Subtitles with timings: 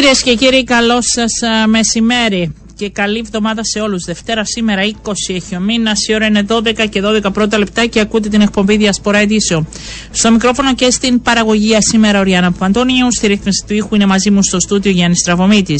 [0.00, 1.30] Κυρίες και κύριοι, καλό σας
[1.68, 4.04] μεσημέρι και καλή εβδομάδα σε όλους.
[4.04, 8.00] Δευτέρα σήμερα 20 έχει ο μήνας, η ώρα είναι 12 και 12 πρώτα λεπτά και
[8.00, 9.68] ακούτε την εκπομπή Διασπορά Εδίσεων.
[10.10, 14.30] Στο μικρόφωνο και στην παραγωγή σήμερα ο Ριάννα Παντώνιου, στη ρύθμιση του ήχου είναι μαζί
[14.30, 15.74] μου στο στούτιο Γιάννης Στραβωμίτη.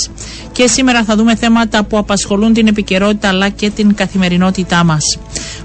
[0.53, 5.19] Και σήμερα θα δούμε θέματα που απασχολούν την επικαιρότητα αλλά και την καθημερινότητά μας.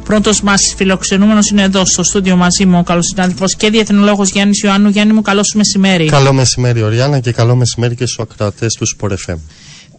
[0.03, 4.61] Πρώτος μας φιλοξενούμενος είναι εδώ στο στούντιο μαζί μου ο καλός συνάδελφος και διεθνολόγος Γιάννης
[4.61, 4.89] Ιωάννου.
[4.89, 6.05] Γιάννη μου, καλό μεσημέρι.
[6.05, 9.39] Καλό μεσημέρι, Οριάννα, και καλό μεσημέρι και στους ακροατές του Σπορεφέμ.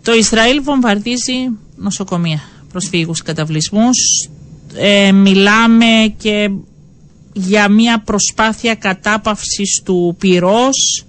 [0.02, 2.40] Το Ισραήλ βομβαρδίζει νοσοκομεία,
[2.72, 4.28] προσφύγους καταβλισμούς.
[4.74, 6.50] Ε, μιλάμε και
[7.32, 11.05] για μια προσπάθεια κατάπαυσης του πυρός.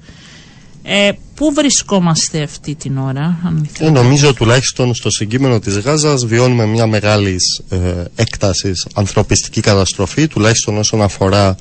[0.89, 6.65] Ε, πού βρισκόμαστε αυτή την ώρα, αν ε, Νομίζω τουλάχιστον στο συγκείμενο της Γάζας βιώνουμε
[6.65, 11.55] μια μεγάλης ε, έκτασης ανθρωπιστική καταστροφή, τουλάχιστον όσον αφορά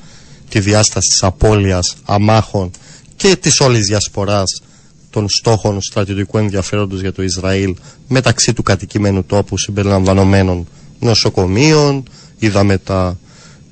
[0.49, 2.71] τη διάσταση της απώλειας αμάχων
[3.15, 4.61] και της όλης διασποράς
[5.09, 7.75] των στόχων στρατιωτικού ενδιαφέροντος για το Ισραήλ
[8.07, 10.67] μεταξύ του κατοικημένου τόπου συμπεριλαμβανομένων
[10.99, 12.03] νοσοκομείων.
[12.39, 13.17] Είδαμε τα,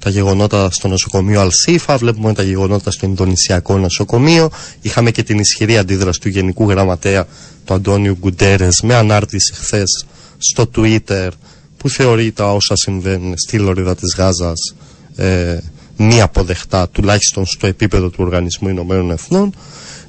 [0.05, 4.49] τα γεγονότα στο νοσοκομείο Αλσίφα, βλέπουμε τα γεγονότα στο Ινδονησιακό νοσοκομείο.
[4.81, 7.27] Είχαμε και την ισχυρή αντίδραση του Γενικού Γραμματέα
[7.65, 10.05] του Αντώνιου Γκουντέρες με ανάρτηση χθες
[10.37, 11.29] στο Twitter
[11.77, 14.75] που θεωρεί τα όσα συμβαίνουν στη Λωρίδα της Γάζας
[15.15, 15.57] ε,
[15.97, 19.53] μη αποδεχτά τουλάχιστον στο επίπεδο του Οργανισμού Ηνωμένων Εθνών.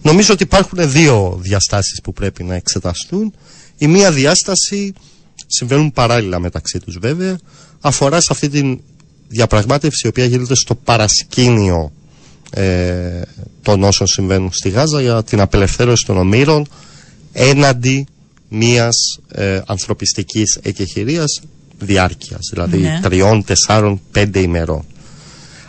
[0.02, 3.32] Νομίζω ότι υπάρχουν δύο διαστάσεις που πρέπει να εξεταστούν.
[3.78, 4.92] Η μία διάσταση
[5.46, 7.38] συμβαίνουν παράλληλα μεταξύ τους βέβαια
[7.80, 8.76] αφορά σε αυτή τη
[9.28, 11.92] διαπραγμάτευση η οποία γίνεται στο παρασκήνιο
[12.50, 13.22] ε,
[13.62, 16.66] των όσων συμβαίνουν στη Γάζα για την απελευθέρωση των ομήρων
[17.32, 18.06] έναντι
[18.48, 21.40] μιας ε, ανθρωπιστικής εκεχηρίας
[21.78, 23.00] διάρκειας δηλαδή ναι.
[23.02, 24.84] τριών, τεσσάρων, πέντε ημερών.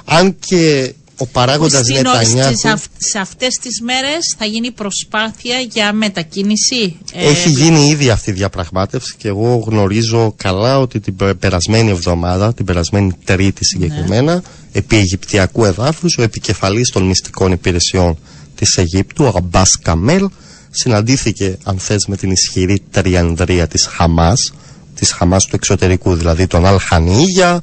[0.06, 2.58] Αν και ο παράγοντας Νετανιάχου.
[2.98, 6.98] Σε αυτές τις μέρες θα γίνει προσπάθεια για μετακίνηση.
[7.14, 12.54] Ε, Έχει γίνει ήδη αυτή η διαπραγμάτευση και εγώ γνωρίζω καλά ότι την περασμένη εβδομάδα,
[12.54, 14.42] την περασμένη Τρίτη συγκεκριμένα, ναι.
[14.72, 18.18] επί Αιγυπτιακού εδάφους, ο επικεφαλής των μυστικών υπηρεσιών
[18.56, 20.30] της Αιγύπτου, ο Αμπάς Καμέλ,
[20.70, 24.54] συναντήθηκε, αν θες, με την ισχυρή τριανδρία της Χαμάς,
[24.96, 27.60] της Χαμάς του εξωτερικού, δηλαδή τον Αλχανίγια,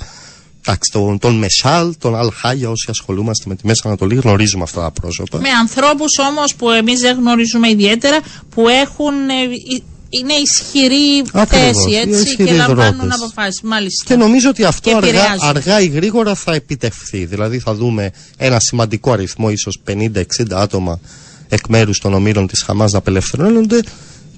[0.66, 4.90] Εντάξει, τον, τον Μεσάλ, τον Αλχάγια, όσοι ασχολούμαστε με τη Μέση Ανατολή, γνωρίζουμε αυτά τα
[4.90, 5.38] πρόσωπα.
[5.38, 8.20] Με ανθρώπους όμως που εμείς δεν γνωρίζουμε ιδιαίτερα,
[8.54, 9.28] που έχουν.
[9.28, 9.82] Ε,
[10.20, 13.60] είναι ισχυρή θέση έτσι, και λαμβάνουν αποφάσεις.
[13.62, 14.04] Μάλιστα.
[14.06, 17.24] Και νομίζω ότι αυτό αργά, αργά ή γρήγορα θα επιτευχθεί.
[17.24, 21.00] Δηλαδή θα δούμε ένα σημαντικό αριθμό, ίσως 50-60 άτομα
[21.48, 23.80] εκ μέρους των ομήρων της Χαμάς να απελευθερώνονται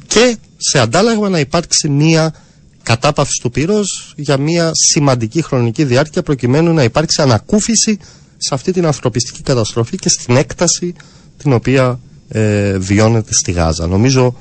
[0.06, 2.34] και σε αντάλλαγμα να υπάρξει μία
[2.86, 7.98] κατάπαυση του πυρός για μια σημαντική χρονική διάρκεια προκειμένου να υπάρξει ανακούφιση
[8.36, 10.94] σε αυτή την ανθρωπιστική καταστροφή και στην έκταση
[11.36, 13.86] την οποία ε, βιώνεται στη Γάζα.
[13.86, 14.36] Νομίζω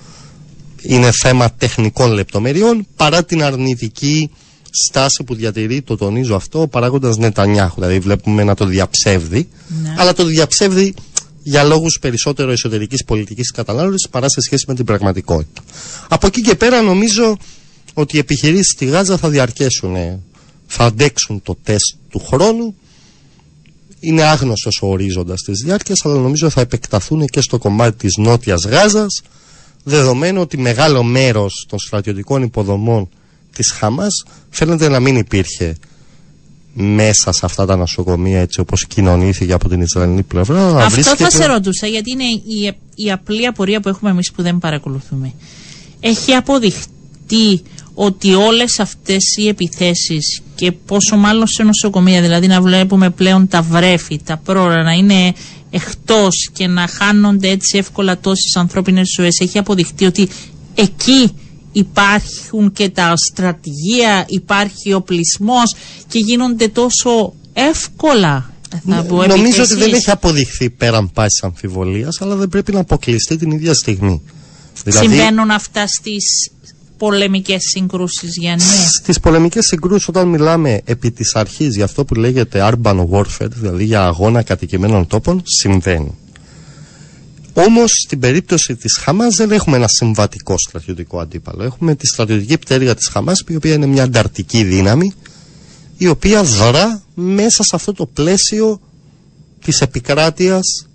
[0.82, 4.30] είναι θέμα τεχνικών λεπτομεριών παρά την αρνητική
[4.88, 7.76] στάση που διατηρεί, το τονίζω αυτό, ο παράγοντας Νετανιάχου.
[7.76, 9.48] Δηλαδή, βλέπουμε να το διαψεύδει,
[9.84, 9.96] ναι.
[9.98, 10.94] αλλά το διαψεύδει
[11.44, 15.62] για λόγους περισσότερο εσωτερικής πολιτικής κατανάλωσης παρά σε σχέση με την πραγματικότητα.
[16.08, 17.38] Από εκεί και πέρα, νομίζω
[17.98, 19.96] ότι οι επιχειρήσεις στη Γάζα θα διαρκέσουν,
[20.68, 22.76] θα αντέξουν το τεστ του χρόνου.
[24.00, 28.66] Είναι άγνωστος ο ορίζοντας της διάρκειας, αλλά νομίζω θα επεκταθούν και στο κομμάτι της νότιας
[28.66, 29.22] Γάζας,
[29.84, 33.10] δεδομένου ότι μεγάλο μέρος των στρατιωτικών υποδομών
[33.56, 35.76] της Χαμάς φαίνεται να μην υπήρχε
[36.74, 40.78] μέσα σε αυτά τα νοσοκομεία έτσι όπως κοινωνήθηκε από την Ισραηλινή πλευρά.
[40.78, 41.24] Αυτό βρίσκεται...
[41.24, 45.34] θα σε ρωτούσα γιατί είναι η, η απλή απορία που έχουμε εμείς που δεν παρακολουθούμε.
[46.00, 47.62] Έχει αποδειχτεί
[47.96, 53.62] ότι όλες αυτές οι επιθέσεις και πόσο μάλλον σε νοσοκομεία, δηλαδή να βλέπουμε πλέον τα
[53.62, 55.34] βρέφη, τα πρόωρα να είναι
[55.70, 60.28] εκτός και να χάνονται έτσι εύκολα τόσες ανθρώπινες ζωές, έχει αποδειχτεί ότι
[60.76, 61.32] εκεί
[61.72, 65.76] υπάρχουν και τα στρατηγία, υπάρχει ο πλεισμός
[66.08, 68.50] και γίνονται τόσο εύκολα
[68.88, 73.38] θα πω, Νομίζω ότι δεν έχει αποδειχθεί πέραν πάσης αμφιβολίας, αλλά δεν πρέπει να αποκλειστεί
[73.38, 74.22] την ίδια στιγμή.
[74.84, 75.08] Δηλαδή...
[75.08, 76.52] Συμβαίνουν αυτά στις
[76.98, 78.64] πολεμικές συγκρούσεις Γιάννη;
[79.02, 83.84] Στις πολεμικές συγκρούσεις όταν μιλάμε επί της αρχής για αυτό που λέγεται urban warfare, δηλαδή
[83.84, 86.18] για αγώνα κατοικημένων τόπων, συμβαίνει.
[87.54, 91.64] Όμως στην περίπτωση της Χαμάς δεν έχουμε ένα συμβατικό στρατιωτικό αντίπαλο.
[91.64, 95.14] Έχουμε τη στρατιωτική πτέρυγα της Χαμάς, η οποία είναι μια ανταρτική δύναμη,
[95.98, 98.82] η οποία δρά μέσα σε αυτό το πλαίσιο
[99.66, 100.88] της επικράτειας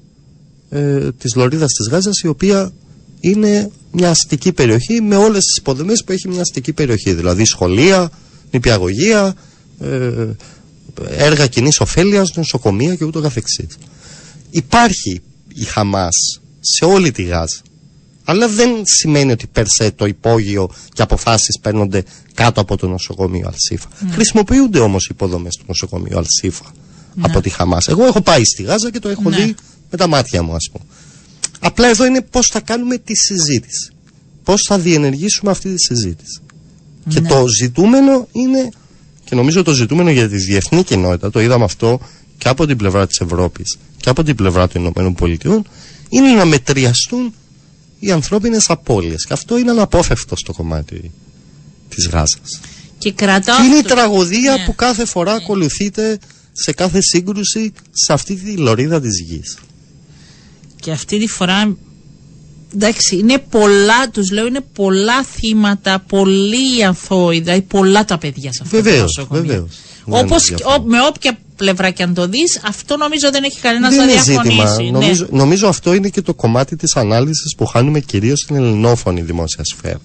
[0.68, 2.72] ε, της Λωρίδας της Γάζας, η οποία
[3.20, 7.12] είναι μια αστική περιοχή με όλες τις υποδομές που έχει μια αστική περιοχή.
[7.12, 8.10] Δηλαδή σχολεία,
[8.50, 9.34] νηπιαγωγεία,
[9.80, 10.26] ε,
[11.08, 13.78] έργα κοινής ωφέλειας, νοσοκομεία και ούτω καθεξής.
[14.50, 15.20] Υπάρχει
[15.54, 17.60] η Χαμάς σε όλη τη Γάζα.
[18.24, 22.02] Αλλά δεν σημαίνει ότι περσέ το υπόγειο και αποφάσεις παίρνονται
[22.34, 23.88] κάτω από το νοσοκομείο Αλσίφα.
[24.00, 24.12] Ναι.
[24.12, 26.72] Χρησιμοποιούνται όμως οι υποδομές του νοσοκομείου Αλσίφα
[27.14, 27.22] ναι.
[27.26, 27.88] από τη Χαμάς.
[27.88, 29.36] Εγώ έχω πάει στη Γάζα και το έχω ναι.
[29.36, 29.54] δει
[29.90, 30.84] με τα μάτια μου, ας πούμε.
[31.60, 33.92] Απλά εδώ είναι πώς θα κάνουμε τη συζήτηση.
[34.44, 36.40] Πώς θα διενεργήσουμε αυτή τη συζήτηση.
[37.08, 38.70] Και το ζητούμενο είναι,
[39.24, 42.00] και νομίζω το ζητούμενο για τη διεθνή κοινότητα, το είδαμε αυτό
[42.38, 45.66] και από την πλευρά της Ευρώπης και από την πλευρά των Ηνωμένων Πολιτειών,
[46.08, 47.34] είναι να μετριαστούν
[47.98, 49.26] οι ανθρώπινες απώλειες.
[49.26, 51.10] Και αυτό είναι αναπόφευκτο στο κομμάτι
[51.88, 52.60] της Γάζας.
[52.98, 54.64] Και, κρατάω και είναι η τραγωδία ναι.
[54.64, 55.38] που κάθε φορά ναι.
[55.42, 56.18] ακολουθείται
[56.52, 59.58] σε κάθε σύγκρουση σε αυτή τη λωρίδα της γης.
[60.80, 61.76] Και αυτή τη φορά
[62.74, 68.60] εντάξει, είναι πολλά, τους λέω, είναι πολλά θύματα, πολλοί αθώοι, δηλαδή πολλά τα παιδιά σε
[68.62, 70.54] αυτό βεβαίως, το Βεβαίως, Όπως,
[70.84, 74.82] με όποια πλευρά και αν το δεις, αυτό νομίζω δεν έχει κανένας να διαφωνήσει.
[74.82, 74.90] Ναι.
[74.90, 79.64] Νομίζω, νομίζω αυτό είναι και το κομμάτι της ανάλυσης που χάνουμε κυρίως στην ελληνόφωνη δημόσια
[79.64, 80.00] σφαίρα.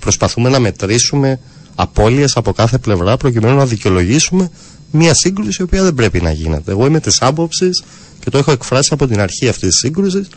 [0.00, 1.40] Προσπαθούμε να μετρήσουμε
[1.74, 4.50] απώλειες από κάθε πλευρά προκειμένου να δικαιολογήσουμε
[4.92, 6.70] μια σύγκρουση η οποία δεν πρέπει να γίνεται.
[6.70, 7.82] Εγώ είμαι της άποψης
[8.20, 10.28] και το έχω εκφράσει από την αρχή αυτής της σύγκρουσης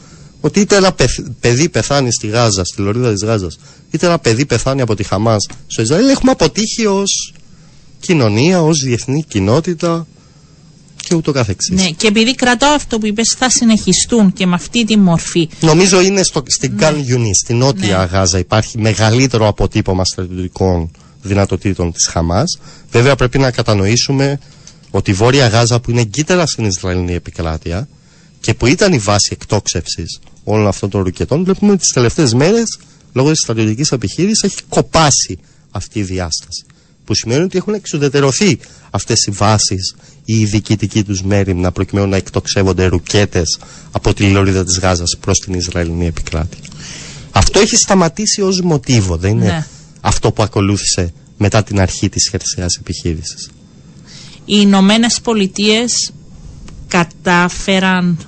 [0.41, 0.95] ότι είτε ένα
[1.39, 3.59] παιδί πεθάνει στη Γάζα, στη λωρίδα της Γάζας,
[3.91, 7.33] είτε ένα παιδί πεθάνει από τη Χαμάς στο Ισραήλ, έχουμε αποτύχει ως
[7.99, 10.07] κοινωνία, ως διεθνή κοινότητα
[11.07, 11.75] και ούτω καθεξής.
[11.75, 15.49] Ναι, και επειδή κρατάω αυτό που είπες θα συνεχιστούν και με αυτή τη μορφή.
[15.59, 16.79] Νομίζω είναι στο, στην ναι.
[16.79, 18.03] Καν Ιουνί, στην νότια ναι.
[18.03, 20.91] Γάζα υπάρχει μεγαλύτερο αποτύπωμα στρατιωτικών
[21.27, 22.59] δυνατοτήτων της Χαμάς.
[22.91, 24.39] Βέβαια πρέπει να κατανοήσουμε
[24.91, 27.87] ότι η Βόρεια Γάζα που είναι εγκύτερα στην Ισραηλινή επικράτεια
[28.39, 32.79] και που ήταν η βάση εκτόξευσης όλων αυτών των ρουκετών, βλέπουμε ότι τις τελευταίες μέρες
[33.13, 35.39] λόγω της στρατιωτικής επιχείρησης έχει κοπάσει
[35.71, 36.65] αυτή η διάσταση
[37.05, 39.95] που σημαίνει ότι έχουν εξουδετερωθεί αυτές οι βάσεις
[40.25, 43.59] ή η διοικητική τους μέρημνα προκειμένου να εκτοξεύονται ρουκέτες
[43.91, 46.59] από τη λωρίδα της Γάζας προς την Ισραηλινή επικράτεια.
[47.31, 49.65] Αυτό έχει σταματήσει ως μοτίβο, δεν είναι ναι.
[50.05, 53.49] Αυτό που ακολούθησε μετά την αρχή της χερσαίας επιχείρησης.
[54.45, 55.83] Οι Ηνωμένε Πολιτείε
[56.87, 58.27] κατάφεραν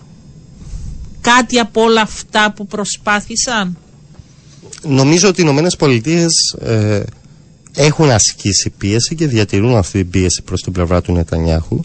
[1.21, 3.77] κάτι από όλα αυτά που προσπάθησαν;
[4.83, 6.25] Νομίζω ότι οι Ηνωμένε Πολιτείε
[6.62, 7.03] ε,
[7.75, 11.79] έχουν ασκήσει πίεση και διατηρούν αυτή την πίεση προς την πλευρά του Νετανιάχου.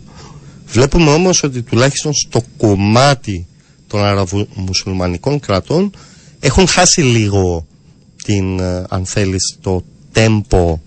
[0.66, 3.46] Βλέπουμε όμως ότι τουλάχιστον στο κομμάτι
[3.86, 5.90] των αραβομουσουλμανικών κρατών
[6.40, 7.66] έχουν χάσει λίγο
[8.24, 10.80] την, ε, αν θέλεις, το τέμπο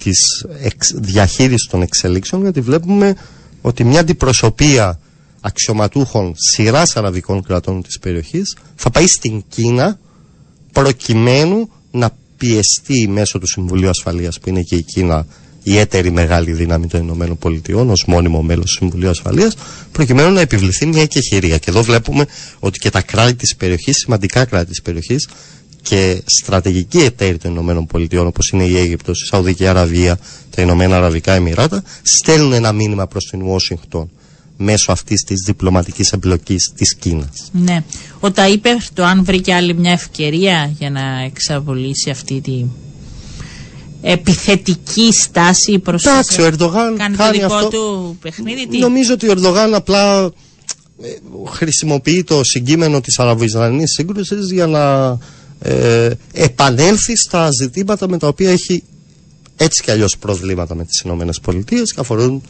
[0.00, 3.14] της εξ, διαχείρισης των εξελίξεων γιατί βλέπουμε
[3.60, 4.98] ότι μια αντιπροσωπεία
[5.40, 9.98] αξιωματούχων σειράς αραβικών κρατών της περιοχής θα πάει στην Κίνα
[10.72, 15.26] προκειμένου να πιεστεί μέσω του Συμβουλίου Ασφαλείας που είναι και η Κίνα
[15.62, 19.56] η έτερη μεγάλη δύναμη των Ηνωμένων Πολιτειών ως μόνιμο μέλος του Συμβουλίου Ασφαλείας
[19.92, 21.58] προκειμένου να επιβληθεί μια εκεχηρία.
[21.58, 22.26] Και εδώ βλέπουμε
[22.58, 25.28] ότι και τα κράτη της περιοχής, σημαντικά κράτη της περιοχής
[25.88, 30.18] και στρατηγικοί εταίροι των Ηνωμένων Πολιτειών όπως είναι η Αίγυπτος, η Σαουδική Αραβία,
[30.50, 34.10] τα Ηνωμένα Αραβικά Εμμυράτα στέλνουν ένα μήνυμα προς την Ουάσιγκτον
[34.56, 37.50] μέσω αυτής της διπλωματικής εμπλοκής της Κίνας.
[37.52, 37.84] Ναι.
[38.20, 42.64] Ο είπε το αν βρήκε άλλη μια ευκαιρία για να εξαβολήσει αυτή τη
[44.02, 47.68] επιθετική στάση προς Εντάξει, ο Ερντογάν κάνει, κάνει το δικό αυτό.
[47.68, 48.66] του παιχνίδι.
[48.66, 50.24] Τι; Νομίζω ότι ο Ερντογάν απλά
[51.02, 51.08] ε,
[51.46, 55.18] χρησιμοποιεί το συγκείμενο της Αραβοϊσραηλινής σύγκρουσης για να
[55.60, 58.82] ε, επανέλθει στα ζητήματα με τα οποία έχει
[59.56, 62.42] έτσι κι αλλιώς προβλήματα με τις Ηνωμένες Πολιτείες και αφορούν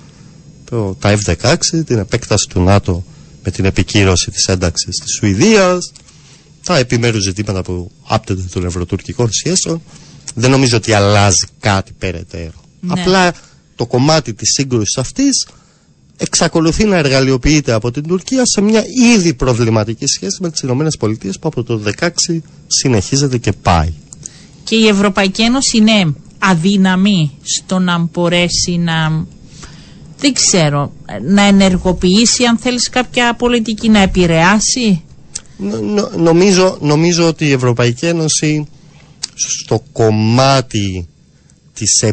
[0.64, 3.04] το, τα F-16, την επέκταση του ΝΑΤΟ
[3.44, 5.92] με την επικύρωση της ένταξης της Σουηδίας,
[6.64, 9.82] τα επιμέρους ζητήματα που άπτονται των ευρωτουρκικών σχέσεων.
[10.34, 12.62] Δεν νομίζω ότι αλλάζει κάτι περαιτέρω.
[12.80, 13.00] Ναι.
[13.00, 13.34] Απλά
[13.76, 15.46] το κομμάτι της σύγκρουσης αυτής
[16.18, 18.84] εξακολουθεί να εργαλειοποιείται από την Τουρκία σε μια
[19.14, 22.08] ήδη προβληματική σχέση με τις Ηνωμένες Πολιτείες που από το 2016
[22.66, 23.92] συνεχίζεται και πάει.
[24.64, 29.26] Και η Ευρωπαϊκή Ένωση είναι αδύναμη στο να μπορέσει να
[30.20, 35.02] δεν ξέρω, να ενεργοποιήσει αν θέλεις κάποια πολιτική να επηρεάσει;
[36.16, 38.68] νομίζω, νομίζω ότι η Ευρωπαϊκή Ένωση
[39.34, 41.08] στο κομμάτι
[41.74, 42.04] της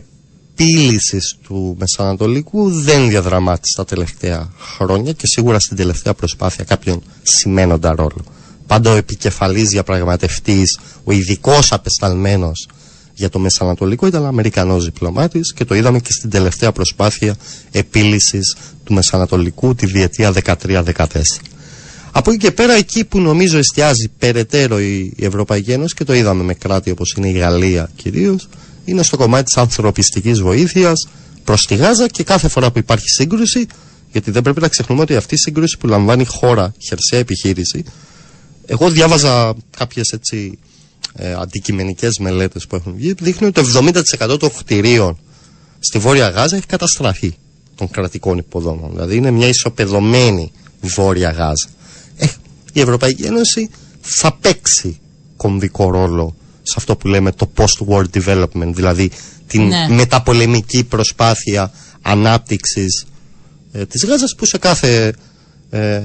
[0.57, 7.95] επίλυσης του Μεσανατολικού δεν διαδραμάτισε τα τελευταία χρόνια και σίγουρα στην τελευταία προσπάθεια κάποιον σημαίνοντα
[7.95, 8.23] ρόλο.
[8.67, 12.67] Πάντα ο επικεφαλής διαπραγματευτής, ο ειδικός απεσταλμένος
[13.13, 17.35] για το Μεσανατολικό ήταν Αμερικανός διπλωμάτης και το είδαμε και στην τελευταία προσπάθεια
[17.71, 20.33] επίλυσης του Μεσανατολικού τη διετία
[20.63, 20.83] 13-14.
[22.11, 26.43] Από εκεί και πέρα εκεί που νομίζω εστιάζει περαιτέρω η, Ευρωπαϊκή Ένωση και το είδαμε
[26.43, 28.47] με κράτη όπως είναι η Γαλλία κυρίως
[28.85, 31.07] είναι στο κομμάτι της ανθρωπιστικής βοήθειας
[31.43, 33.67] προς τη Γάζα και κάθε φορά που υπάρχει σύγκρουση
[34.11, 37.83] γιατί δεν πρέπει να ξεχνούμε ότι αυτή η σύγκρουση που λαμβάνει η χώρα, χερσαία επιχείρηση
[38.65, 40.59] Εγώ διάβαζα κάποιες έτσι
[41.13, 43.13] ε, αντικειμενικές μελέτες που έχουν βγει.
[43.13, 43.91] Δείχνει ότι το
[44.29, 45.17] 70% των κτηρίων
[45.79, 47.33] στη Βόρεια Γάζα έχει καταστραφεί
[47.75, 48.89] των κρατικών υποδόμων.
[48.91, 50.51] Δηλαδή είναι μια ισοπεδωμένη
[50.81, 51.67] Βόρεια Γάζα.
[52.17, 52.25] Ε,
[52.73, 53.69] η Ευρωπαϊκή Ένωση
[54.01, 54.99] θα παίξει
[55.37, 59.11] κομβικό ρόλο σε αυτό που λέμε το post-war development, δηλαδή
[59.47, 59.87] την ναι.
[59.89, 63.05] μεταπολεμική προσπάθεια ανάπτυξης
[63.71, 65.13] ε, της Γάζας που σε κάθε
[65.69, 66.01] ε,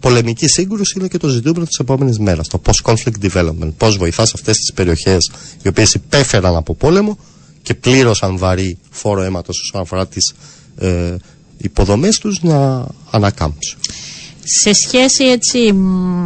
[0.00, 3.72] πολεμική σύγκρουση είναι και το ζητούμενο της επόμενης μέρας, το post-conflict development.
[3.76, 5.30] Πώς βοηθάς αυτές τις περιοχές
[5.62, 7.18] οι οποίες υπέφεραν από πόλεμο
[7.62, 10.32] και πλήρωσαν βαρύ φόρο αίματος όσον αφορά τις
[10.78, 11.14] ε,
[11.56, 13.78] υποδομές τους να ανακάμψουν.
[14.44, 15.74] Σε σχέση έτσι,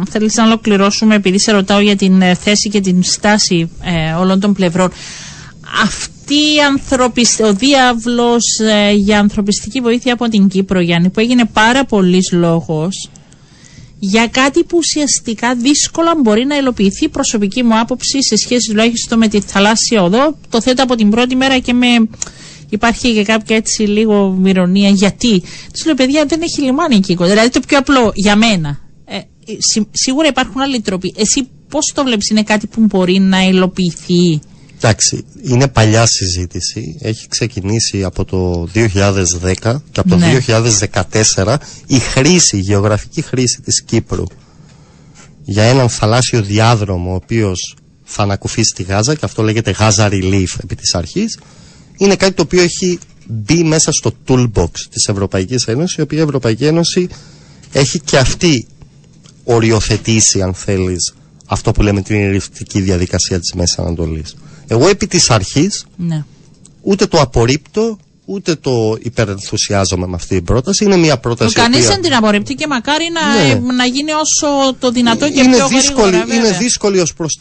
[0.09, 4.39] θέλεις να ολοκληρώσουμε επειδή σε ρωτάω για την ε, θέση και την στάση ε, όλων
[4.39, 4.91] των πλευρών.
[5.83, 11.85] Αυτή η ο διάβλος ε, για ανθρωπιστική βοήθεια από την Κύπρο, Γιάννη, που έγινε πάρα
[11.85, 13.09] πολλής λόγος
[13.99, 19.27] για κάτι που ουσιαστικά δύσκολα μπορεί να υλοποιηθεί προσωπική μου άποψη σε σχέση τουλάχιστον με
[19.27, 20.37] τη θαλάσσια οδό.
[20.49, 21.87] Το θέτω από την πρώτη μέρα και με
[22.75, 24.89] υπάρχει και κάποια έτσι λίγο μυρονία.
[24.89, 25.43] Γιατί.
[25.73, 27.15] Τους λέω, παιδιά, δεν έχει λιμάνι εκεί.
[27.15, 28.79] Δηλαδή το πιο απλό για μένα.
[29.05, 29.19] Ε,
[29.91, 31.13] σίγουρα υπάρχουν άλλοι τρόποι.
[31.17, 34.39] Εσύ πώς το βλέπεις, είναι κάτι που μπορεί να υλοποιηθεί;
[34.75, 36.97] Εντάξει, είναι παλιά συζήτηση.
[37.01, 40.17] Έχει ξεκινήσει από το 2010 και από το
[41.33, 41.57] 2014 ναι.
[41.87, 44.23] η χρήση, η γεωγραφική χρήση της Κύπρου
[45.45, 50.55] για έναν θαλάσσιο διάδρομο ο οποίος θα ανακουφίσει τη Γάζα και αυτό λέγεται Gaza Relief
[50.63, 51.39] επί της αρχής
[51.97, 56.21] είναι κάτι το οποίο έχει μπει μέσα στο toolbox της Ευρωπαϊκής Ένωσης η οποία η
[56.21, 57.07] Ευρωπαϊκή Ένωση
[57.71, 58.67] έχει και αυτή
[59.43, 61.13] οριοθετήσει αν θέλεις
[61.45, 64.35] αυτό που λέμε την ειρηνευτική διαδικασία της Μέσης Ανατολής.
[64.67, 66.23] Εγώ επί της αρχής ναι.
[66.81, 70.83] ούτε το απορρίπτω ούτε το υπερενθουσιάζομαι με αυτή την πρόταση.
[70.83, 71.55] Είναι μια πρόταση.
[71.55, 71.89] Κανείς οποία...
[71.89, 73.73] δεν την απορρίπτει και μακάρι να, ναι.
[73.73, 77.37] να γίνει όσο το δυνατό και είναι πιο δύσκολη, γρήγορα, Είναι δύσκολη ως προς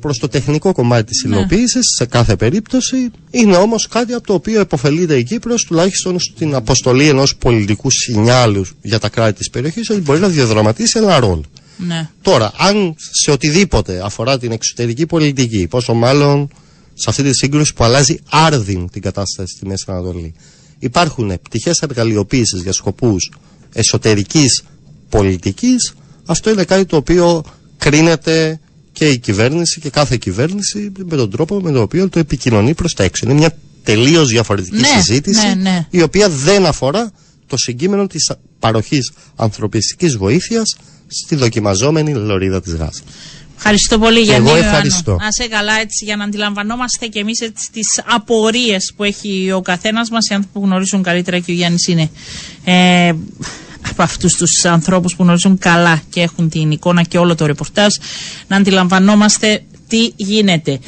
[0.00, 1.36] προς το τεχνικό κομμάτι της ναι.
[1.36, 3.10] υλοποίησης σε κάθε περίπτωση.
[3.30, 8.64] Είναι όμως κάτι από το οποίο επωφελείται η Κύπρος τουλάχιστον στην αποστολή ενός πολιτικού σινιάλου
[8.82, 11.44] για τα κράτη της περιοχής ότι μπορεί να διαδραματίσει ένα ρόλο.
[11.76, 12.08] Ναι.
[12.22, 16.48] Τώρα, αν σε οτιδήποτε αφορά την εξωτερική πολιτική, πόσο μάλλον
[16.98, 20.34] σε αυτή τη σύγκρουση που αλλάζει άρδιν την κατάσταση στη Μέση Ανατολή,
[20.78, 23.30] υπάρχουν πτυχές εργαλειοποίηση για σκοπούς
[23.72, 24.62] εσωτερικής
[25.08, 25.94] πολιτικής,
[26.26, 27.44] αυτό είναι κάτι το οποίο
[27.78, 28.60] κρίνεται
[28.92, 32.94] και η κυβέρνηση και κάθε κυβέρνηση με τον τρόπο με τον οποίο το επικοινωνεί προς
[32.94, 33.24] τα έξω.
[33.24, 35.86] Είναι μια τελείως διαφορετική ναι, συζήτηση, ναι, ναι.
[35.90, 37.12] η οποία δεν αφορά
[37.46, 40.76] το συγκείμενο της παροχής ανθρωπιστικής βοήθειας
[41.06, 43.02] στη δοκιμαζόμενη λωρίδα της Γάζας.
[43.56, 45.16] Ευχαριστώ πολύ για Εγώ ευχαριστώ.
[45.20, 49.60] Να σε καλά έτσι για να αντιλαμβανόμαστε και εμείς έτσι τις απορίες που έχει ο
[49.60, 52.10] καθένας μας οι άνθρωποι που γνωρίζουν καλύτερα και ο Γιάννης είναι
[52.64, 53.12] ε,
[53.90, 57.94] από αυτούς τους ανθρώπους που γνωρίζουν καλά και έχουν την εικόνα και όλο το ρεπορτάζ
[58.48, 60.78] να αντιλαμβανόμαστε τι γίνεται.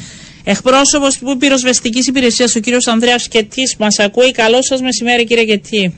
[0.43, 4.31] Εκπρόσωπος του πυροσβεστικής υπηρεσίας ο κύριος Ανδρέας Κετής μας ακούει.
[4.31, 5.93] Καλό σας μεσημέρι κύριε Κετή.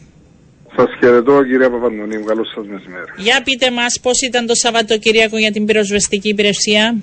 [0.75, 3.11] Σας χαιρετώ κυρία Παπαντονίου, καλό σας μεσημέρι.
[3.17, 6.95] Για πείτε μας πώς ήταν το Σαββατοκύριακο για την πυροσβεστική υπηρεσία;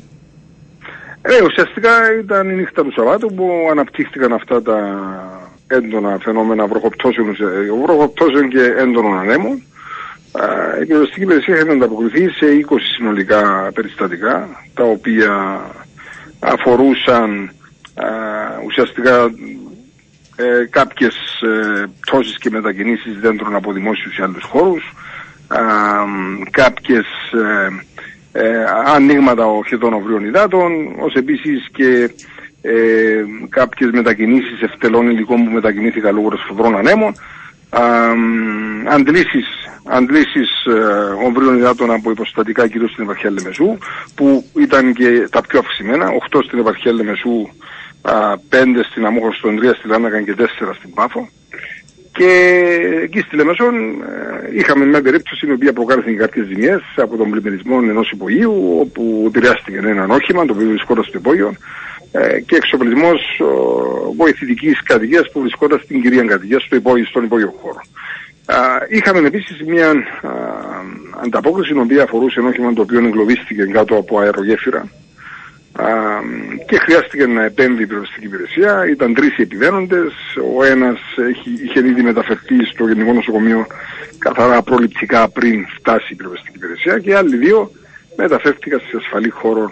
[1.22, 1.90] Ε, ουσιαστικά
[2.22, 4.78] ήταν η νύχτα του Σαββάτου που αναπτύχθηκαν αυτά τα
[5.66, 7.37] έντονα φαινόμενα βροχοπτώσεων,
[7.84, 9.62] βροχοπτώσεων και έντονων ανέμων.
[10.82, 15.60] Η πυροσβεστική υπηρεσία είχε ανταποκριθεί σε 20 συνολικά περιστατικά, τα οποία
[16.40, 17.50] αφορούσαν
[18.66, 19.30] ουσιαστικά
[20.40, 24.95] ε, κάποιες ε, πτώσεις και μετακινήσεις δέντρων από δημόσιους ή άλλους χώρους,
[25.52, 25.59] ε,
[26.50, 27.68] κάποιες ε,
[28.33, 28.64] ε,
[28.95, 32.11] ανοίγματα οχετών οβρίων υδάτων, ως επίσης και
[32.62, 37.14] ε, κάποιες μετακινήσεις ευτελών υλικών που μετακινήθηκαν λόγω των σφοδρών ανέμων,
[38.88, 39.47] αντλήσεις,
[39.85, 43.78] αντλήσεις ε, ομβρίων υδάτων από υποστατικά κυρίως στην επαρχία Λεμεσού
[44.14, 47.49] που ήταν και τα πιο αυξημένα, 8 στην επαρχία Λεμεσού
[48.49, 51.28] πέντε στην Αμόχωστον, τρία στη Λάνακαν και τέσσερα στην Πάφο.
[52.12, 52.31] Και
[53.02, 57.78] εκεί στη Λεμεσόν ε, είχαμε μια περίπτωση η οποία προκάλεσε κάποιες ζημιές από τον πλημμυρισμό
[57.83, 61.55] ενός υπογείου όπου επηρεάστηκε ένα όχημα το οποίο βρισκόταν στο υπόγειο
[62.12, 63.40] ε, και εξοπλισμός
[64.17, 67.81] βοηθητικής κατοικίας που βρισκόταν στην κυρία κατοικία στο υπόγειο, στον υπόγειο χώρο.
[68.88, 69.93] Είχαμε επίσης μια
[71.25, 74.88] ανταπόκριση η οποία αφορούσε ένα όχημα το οποίο εγκλωβίστηκε κάτω από αερογέφυρα
[76.66, 78.87] και χρειάστηκε να επέμβει η πυροσβεστική υπηρεσία.
[78.90, 80.12] Ήταν τρεις οι επιβαίνοντες.
[80.56, 80.99] Ο ένας
[81.64, 83.66] είχε ήδη μεταφερθεί στο Γενικό Νοσοκομείο
[84.18, 87.70] καθαρά προληπτικά πριν φτάσει η πυροσβεστική υπηρεσία και οι άλλοι δύο
[88.16, 89.70] μεταφέρθηκαν σε ασφαλή χώρο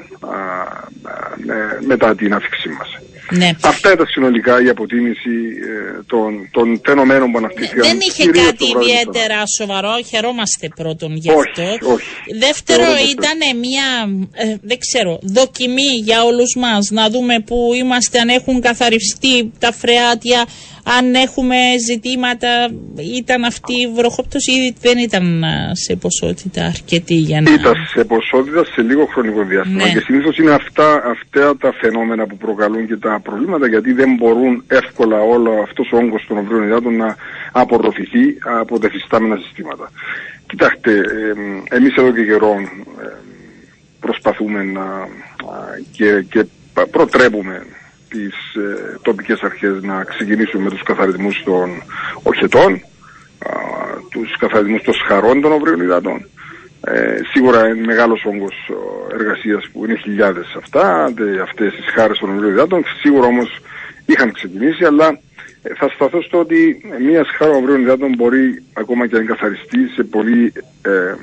[1.86, 3.00] μετά την άφηξή μας.
[3.30, 3.50] Ναι.
[3.60, 5.30] Αυτά ήταν συνολικά η αποτίμηση
[5.72, 7.88] ε, των, των φαινομένων που αναπτύχθηκαν.
[7.88, 11.92] Δεν είχε κάτι ιδιαίτερα σοβαρό, χαιρόμαστε πρώτον γι' αυτό.
[11.94, 12.06] Όχι,
[12.38, 13.86] Δεύτερο ήταν μια,
[14.32, 19.72] ε, δεν ξέρω, δοκιμή για όλους μας, να δούμε που είμαστε, αν έχουν καθαριστεί τα
[19.72, 20.46] φρεάτια,
[20.98, 21.56] αν έχουμε
[21.88, 22.48] ζητήματα,
[23.18, 27.52] ήταν αυτή η βροχόπτωση ή δεν ήταν σε ποσότητα αρκετή για να...
[27.52, 29.92] Ήταν σε ποσότητα σε λίγο χρονικό διάστημα Ναι.
[29.92, 34.64] και συνήθως είναι αυτά, αυτά τα φαινόμενα που προκαλούν και τα προβλήματα γιατί δεν μπορούν
[34.66, 37.16] εύκολα όλο αυτός ο όγκος των ομπρίων υδάτων να
[37.52, 39.90] απορροφηθεί από τα εφιστάμενα συστήματα.
[40.46, 42.54] Κοιτάξτε, ε, εμείς εδώ και καιρό
[43.02, 43.08] ε,
[44.00, 45.08] προσπαθούμε να α,
[45.92, 46.44] και, και
[46.74, 47.66] πα- προτρέπουμε
[48.08, 51.70] τις ε, τοπικές αρχές να ξεκινήσουν με τους καθαρισμούς των
[52.22, 53.50] οχετών, α,
[54.10, 56.26] τους καθαρισμούς των σχαρών των ομπρίων υδάτων.
[56.80, 62.18] Ε, σίγουρα είναι μεγάλος όγκος ο, εργασίας που είναι χιλιάδες αυτά, δε, αυτές τις χάρες
[62.18, 62.84] των ομπρίων υδάτων.
[63.00, 63.60] Σίγουρα όμως
[64.06, 65.18] είχαν ξεκινήσει, αλλά
[65.62, 70.02] ε, θα σταθώ στο ότι μία σχάρα ομπρίων υδάτων μπορεί ακόμα και αν καθαριστεί σε
[70.04, 70.52] πολύ
[70.82, 71.14] ε, ε,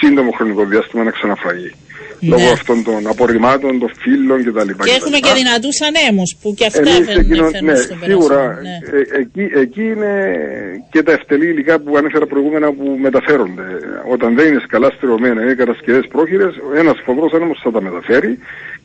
[0.00, 1.72] σύντομο χρονικό διάστημα να ξαναφραγεί.
[2.20, 2.36] Ναι.
[2.36, 4.70] Λόγω αυτών των απορριμμάτων, των φύλων κτλ.
[4.84, 8.34] Και έχουμε και δυνατούς ανέμους που και αυτά Εμείς δεν εκείνο, φέρνουν ναι, στο σίγουρα
[8.34, 8.60] περάσμα.
[8.62, 8.98] Ναι.
[8.98, 10.12] ε, εκεί, εκεί είναι
[10.90, 13.66] και τα ευτελή υλικά που ανέφερα προηγούμενα που μεταφέρονται.
[14.14, 18.38] Όταν δεν είναι καλά στερεωμένα, είναι κατασκευές πρόχειρες, ένας φοβρός άνεμος θα τα μεταφέρει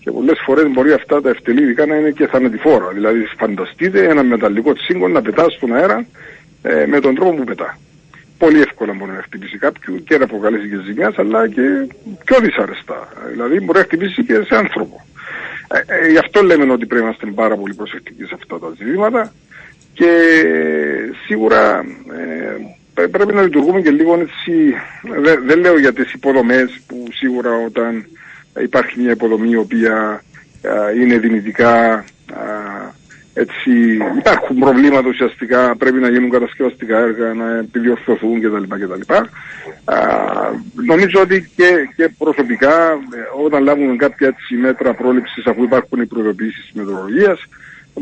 [0.04, 2.88] και πολλές φορές μπορεί αυτά τα ευτελή υλικά να είναι και θανατηφόρα.
[2.94, 6.06] Δηλαδή φανταστείτε ένα μεταλλικό τσίγκο να πετά στον αέρα
[6.62, 7.78] ε, με τον τρόπο που πετά.
[8.39, 11.62] Πολύ εύκολα μπορεί να χτυπήσει κάποιου και να προκαλέσει και ζημιάς, αλλά και
[12.25, 13.08] πιο δυσαρεστά.
[13.31, 15.05] Δηλαδή μπορεί να χτυπήσει και σε άνθρωπο.
[15.67, 18.74] Ε, ε, γι' αυτό λέμε ότι πρέπει να είμαστε πάρα πολύ προσεκτικοί σε αυτά τα
[18.77, 19.34] ζητήματα
[19.93, 20.12] και
[21.25, 21.79] σίγουρα
[22.17, 22.55] ε,
[22.93, 24.74] πρέ- πρέπει να λειτουργούμε και λίγο έτσι,
[25.22, 28.05] δεν, δεν λέω για τις υποδομές που σίγουρα όταν
[28.60, 29.96] υπάρχει μια υποδομή η οποία
[30.67, 32.03] α, είναι δυνητικά α,
[33.33, 33.71] έτσι
[34.17, 38.63] υπάρχουν προβλήματα ουσιαστικά, πρέπει να γίνουν κατασκευαστικά έργα, να επιδιορθωθούν κτλ.
[38.75, 39.13] κτλ.
[39.86, 39.98] Α,
[40.86, 46.05] νομίζω ότι και, και προσωπικά ε, όταν λάβουμε κάποια έτσι μέτρα πρόληψης αφού υπάρχουν οι
[46.05, 47.39] προειδοποιήσεις της μετεωρολογίας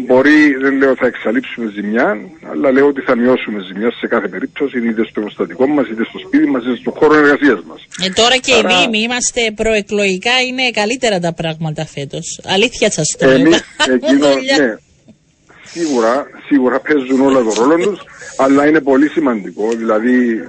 [0.05, 2.17] μπορεί, δεν λέω θα εξαλείψουμε ζημιά,
[2.51, 6.19] αλλά λέω ότι θα μειώσουμε ζημιά σε κάθε περίπτωση, είτε στο εργοστατικό μας, είτε στο
[6.19, 7.79] σπίτι μας, είτε στο χώρο εργασίας μας.
[8.05, 12.39] Ε, τώρα και Άρα- οι Δήμοι είμαστε προεκλογικά, είναι καλύτερα τα πράγματα φέτος.
[12.45, 13.35] Αλήθεια σας το λέω.
[13.35, 14.57] Εμείς εκείνο, Δουλειά.
[14.65, 14.75] ναι,
[15.71, 17.99] σίγουρα, σίγουρα παίζουν όλα το ρόλο τους,
[18.37, 20.43] αλλά είναι πολύ σημαντικό, δηλαδή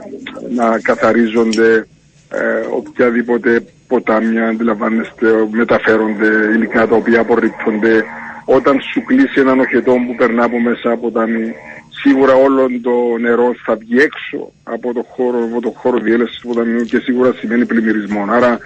[0.50, 1.86] να καθαρίζονται
[2.30, 8.04] ε, οποιαδήποτε ποτάμια, αντιλαμβάνεστε, μεταφέρονται υλικά τα οποία απορρίπτονται.
[8.44, 11.54] Όταν σου κλείσει έναν οχετό που περνά από μέσα από ποτάμι,
[12.02, 16.48] σίγουρα όλο το νερό θα βγει έξω από το χώρο, από το χώρο διέλευσης του
[16.48, 18.24] ποταμιού και σίγουρα σημαίνει πλημμυρισμό.
[18.28, 18.58] Άρα ε,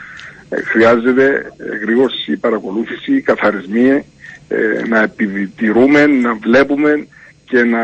[0.65, 3.89] χρειάζεται γρήγορη παρακολούθηση, καθαρισμοί,
[4.49, 7.07] ε, να επιτηρούμε, να βλέπουμε
[7.45, 7.81] και να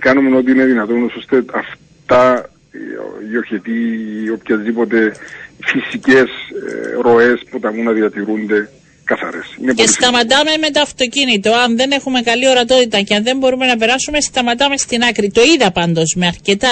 [0.00, 3.78] κάνουμε ό,τι είναι δυνατόν ώστε αυτά οι- οι οχετοί
[4.24, 5.12] ή οποιασδήποτε
[5.64, 8.68] φυσικές ε, ροές ποταμού να διατηρούνται
[9.04, 9.54] καθαρές.
[9.60, 11.52] Είναι Και πολύ σταματάμε με το αυτοκίνητο.
[11.52, 15.30] Αν δεν έχουμε καλή ορατότητα και αν δεν μπορούμε να περάσουμε, σταματάμε στην άκρη.
[15.30, 16.68] Το είδα πάντως με αρκετά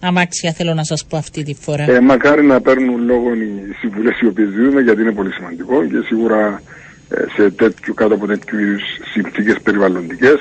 [0.00, 1.90] αμάξια, θέλω να σας πω αυτή τη φορά.
[1.90, 6.02] Ε, μακάρι να παίρνουν λόγο οι συμβουλές οι οποίες δίνουμε γιατί είναι πολύ σημαντικό και
[6.06, 6.62] σίγουρα
[7.08, 8.82] ε, σε τέτοιο, κάτω από τέτοιου είδους
[9.12, 10.38] συνθήκες περιβαλλοντικές,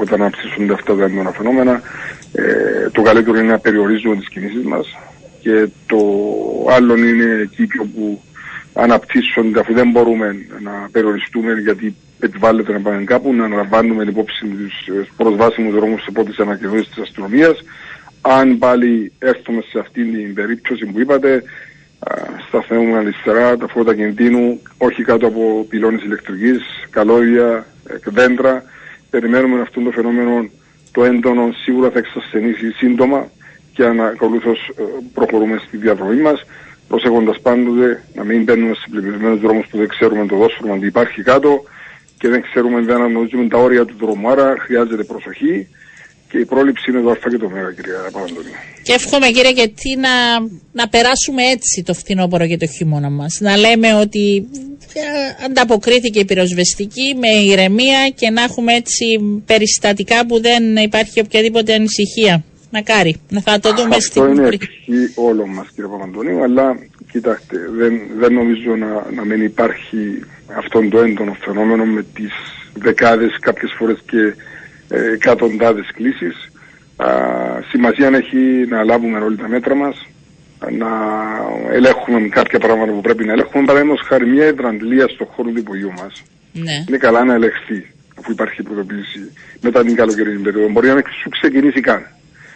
[0.00, 1.82] όταν αυξήσονται αυτά τα έντονα φαινόμενα,
[2.32, 4.86] ε, το καλύτερο είναι να περιορίζουμε τις κινήσεις μας
[5.40, 5.98] και το
[6.70, 8.20] άλλο είναι εκεί και όπου
[8.72, 15.12] αναπτύσσονται αφού δεν μπορούμε να περιοριστούμε γιατί επιβάλλεται να πάμε κάπου, να αναλαμβάνουμε υπόψη τους
[15.16, 17.64] προσβάσιμους δρόμους από τι ανακοινώσεις της αστυνομίας.
[18.20, 21.42] Αν πάλι έρθουμε σε αυτήν την περίπτωση που είπατε,
[21.98, 22.14] α,
[22.48, 28.62] σταθούμε αριστερά τα φώτα κινδύνου, όχι κάτω από πυλώνες ηλεκτρικής, καλώδια, ε, δέντρα.
[29.10, 30.48] Περιμένουμε αυτό το φαινόμενο
[30.92, 33.30] το έντονο σίγουρα θα εξασθενήσει σύντομα
[33.72, 34.82] και ανακολούθως ε,
[35.14, 36.44] προχωρούμε στη διαδρομή μας
[36.88, 41.22] προσέχοντας πάντοτε να μην μπαίνουμε σε πλημμυρισμένους δρόμους που δεν ξέρουμε το δόσφαιρμα αν υπάρχει
[41.22, 41.62] κάτω
[42.18, 44.30] και δεν ξέρουμε, δεν αναγνωρίζουμε τα όρια του δρόμου.
[44.30, 45.68] Άρα χρειάζεται προσοχή
[46.30, 48.52] και η πρόληψη είναι το Α και το Μ, κυρία Παπαντονίου.
[48.82, 50.08] Και εύχομαι κύριε γιατί να,
[50.72, 53.38] να περάσουμε έτσι το φθινόπωρο και το χειμώνα μας.
[53.40, 54.48] Να λέμε ότι
[54.92, 59.04] ε, ανταποκρίθηκε η πυροσβεστική με ηρεμία και να έχουμε έτσι
[59.46, 62.44] περιστατικά που δεν υπάρχει οποιαδήποτε ανησυχία.
[62.72, 64.58] Μακάρι, να θα το δούμε Αυτό στην είναι πορεία.
[64.62, 66.78] ευχή όλων μας κύριε Παπαντονίου, αλλά
[67.12, 70.20] κοιτάξτε, δεν, δεν νομίζω να, να μην υπάρχει
[70.56, 72.32] αυτόν το έντονο φαινόμενο με τις
[72.74, 74.34] δεκάδες, κάποιες φορές και
[74.88, 76.52] ε, εκατοντάδες κλήσεις.
[76.96, 77.06] Α,
[77.68, 80.06] σημασία έχει να λάβουμε όλοι τα μέτρα μας
[80.70, 80.88] να
[81.70, 83.64] ελέγχουμε κάποια πράγματα που πρέπει να ελέγχουμε.
[83.64, 86.22] Παραδείγματος χάρη μια υδραντλία στον χώρο του υπογείου μας.
[86.52, 86.84] Ναι.
[86.88, 87.86] Είναι καλά να ελεγχθεί
[88.18, 90.68] αφού υπάρχει προειδοποίηση μετά την καλοκαιρινή περίοδο.
[90.68, 92.06] Μπορεί να μην σου ξεκινήσει καν.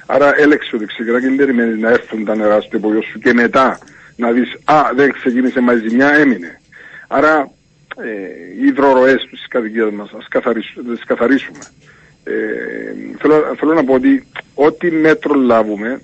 [0.07, 3.33] Άρα έλεξε ότι ξεκινά και δεν περιμένεις να έρθουν τα νερά στο υπογείο σου και
[3.33, 3.79] μετά
[4.17, 6.61] να δεις «Α, δεν ξεκίνησε μαζί ζημιά, έμεινε».
[7.09, 7.51] Άρα
[7.97, 10.27] ε, οι υδροροές στις κατοικίες μας ας
[10.75, 11.65] τις καθαρίσουμε.
[12.25, 12.33] Ε,
[13.19, 16.03] θέλω, θέλω να πω ότι ό,τι μέτρο λάβουμε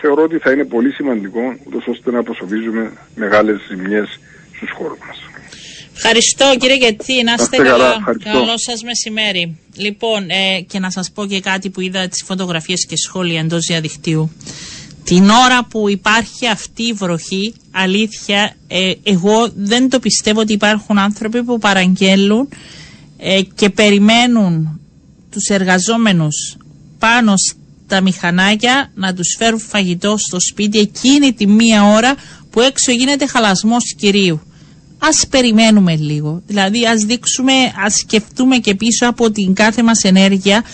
[0.00, 4.18] θεωρώ ότι θα είναι πολύ σημαντικό ούτως ώστε να προσωπίζουμε μεγάλες ζημιές
[4.56, 5.18] στους χώρους μας.
[5.94, 7.94] Ευχαριστώ κύριε Γετή, να είστε καλά, καλά.
[7.98, 8.30] ευχαριστώ.
[8.30, 9.58] Καλό σας μεσημέρι.
[9.76, 13.66] Λοιπόν, ε, και να σας πω και κάτι που είδα τις φωτογραφίες και σχόλια εντός
[13.66, 14.30] διαδικτύου.
[15.04, 20.98] Την ώρα που υπάρχει αυτή η βροχή, αλήθεια, ε, εγώ δεν το πιστεύω ότι υπάρχουν
[20.98, 22.48] άνθρωποι που παραγγέλουν
[23.18, 24.80] ε, και περιμένουν
[25.30, 26.56] τους εργαζόμενους
[26.98, 32.14] πάνω στα μηχανάκια να τους φέρουν φαγητό στο σπίτι εκείνη τη μία ώρα
[32.50, 34.40] που έξω γίνεται χαλασμός κυρίου.
[34.98, 37.52] Ας περιμένουμε λίγο, δηλαδή ας δείξουμε,
[37.84, 40.64] ας σκεφτούμε και πίσω από την κάθε μας ενέργεια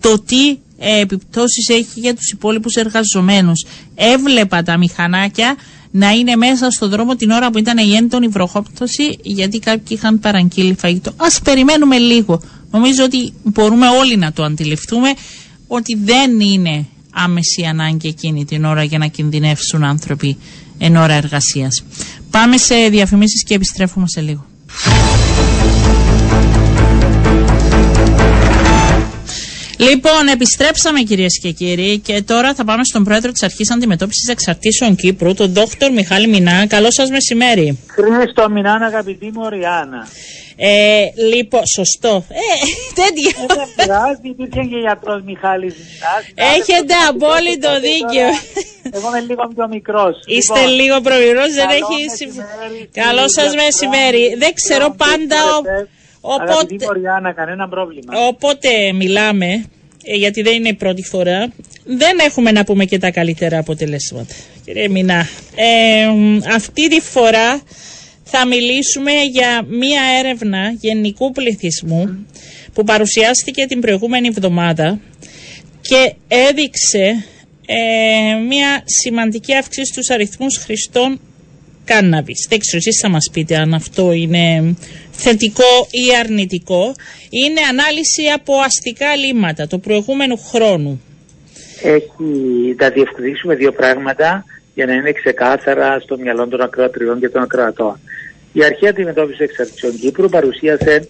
[0.00, 3.64] το τι ε, επιπτώσεις έχει για τους υπόλοιπους εργαζομένους.
[3.94, 5.56] Έβλεπα τα μηχανάκια
[5.90, 10.18] να είναι μέσα στον δρόμο την ώρα που ήταν η έντονη βροχόπτωση γιατί κάποιοι είχαν
[10.18, 11.12] παραγγείλει φαγητό.
[11.16, 12.40] Ας περιμένουμε λίγο.
[12.70, 15.12] Νομίζω ότι μπορούμε όλοι να το αντιληφθούμε
[15.66, 20.36] ότι δεν είναι άμεση ανάγκη εκείνη την ώρα για να κινδυνεύσουν άνθρωποι
[20.78, 21.84] εν ώρα εργασίας.
[22.30, 24.46] Πάμε σε διαφημίσεις και επιστρέφουμε σε λίγο.
[29.78, 34.96] Λοιπόν, επιστρέψαμε κυρίες και κύριοι και τώρα θα πάμε στον πρόεδρο της Αρχής Αντιμετώπισης Εξαρτήσεων
[34.96, 36.66] Κύπρου, τον δόκτωρ Μιχάλη Μινά.
[36.66, 37.78] Καλό σας μεσημέρι.
[37.86, 40.08] Χρήστο Μινάν, αγαπητή μου Ριάννα.
[40.60, 42.24] Ε, λοιπόν, σωστό.
[42.28, 42.44] Ε,
[43.00, 43.32] τέτοια.
[43.42, 46.22] Ε, Δεν πειράζει, υπήρχε και γιατρός Μιχάλης Μινάς.
[46.56, 48.28] Έχετε απόλυτο δίκιο.
[48.96, 50.14] Εγώ είμαι λίγο πιο μικρός.
[50.36, 53.62] Είστε Λοιπόν, λίγο προβιρός, δεν καλό έχει μεσημέρι, συμφ- κύριε Καλό σας Γιατρά.
[53.64, 54.24] μεσημέρι.
[54.42, 55.62] Δεν ξέρω Λοιπόν, πάντα ο-
[56.20, 58.26] κύριε όποτε, Αγαπητή μου Ριάννα, κανένα πρόβλημα.
[58.28, 59.64] όποτε μιλάμε,
[60.04, 61.52] ε, γιατί δεν είναι η πρώτη φορά,
[61.84, 64.34] δεν έχουμε να πούμε και τα καλύτερα αποτελέσματα.
[64.64, 67.60] Κύριε Μινά, ε, μ, αυτή τη φορά
[68.24, 72.26] θα μιλήσουμε για μία έρευνα γενικού πληθυσμού
[72.72, 75.00] που παρουσιάστηκε την προηγούμενη εβδομάδα
[75.80, 77.24] και έδειξε
[77.66, 81.20] ε, μία σημαντική αύξηση στους αριθμούς χρηστών
[81.90, 82.46] κάναβης.
[82.48, 84.74] Δεν ξέρω, εσείς θα μας πείτε αν αυτό είναι
[85.10, 86.94] θετικό ή αρνητικό.
[87.30, 91.02] Είναι ανάλυση από αστικά λίμματα του προηγούμενου χρόνου.
[91.82, 92.30] Έχει,
[92.78, 98.00] θα διευκρινίσουμε δύο πράγματα για να είναι ξεκάθαρα στο μυαλό των ακροατριών και των ακροατών.
[98.52, 101.06] Η Αρχή Αντιμετώπισης Εξαρτησιών Κύπρου παρουσίασε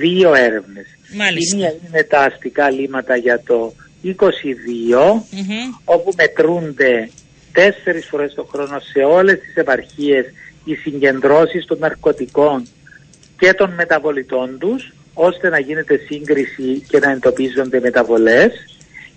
[0.00, 0.86] δύο έρευνες.
[1.16, 1.56] Μάλιστα.
[1.56, 4.12] Η μία είναι τα αστικά λίμματα για το 22,
[5.30, 5.74] Μμμ.
[5.84, 7.08] όπου μετρούνται
[7.58, 10.24] τέσσερις φορές το χρόνο σε όλες τις επαρχίες
[10.64, 12.66] οι συγκεντρώσεις των ναρκωτικών
[13.38, 18.52] και των μεταβολητών τους, ώστε να γίνεται σύγκριση και να εντοπίζονται μεταβολές.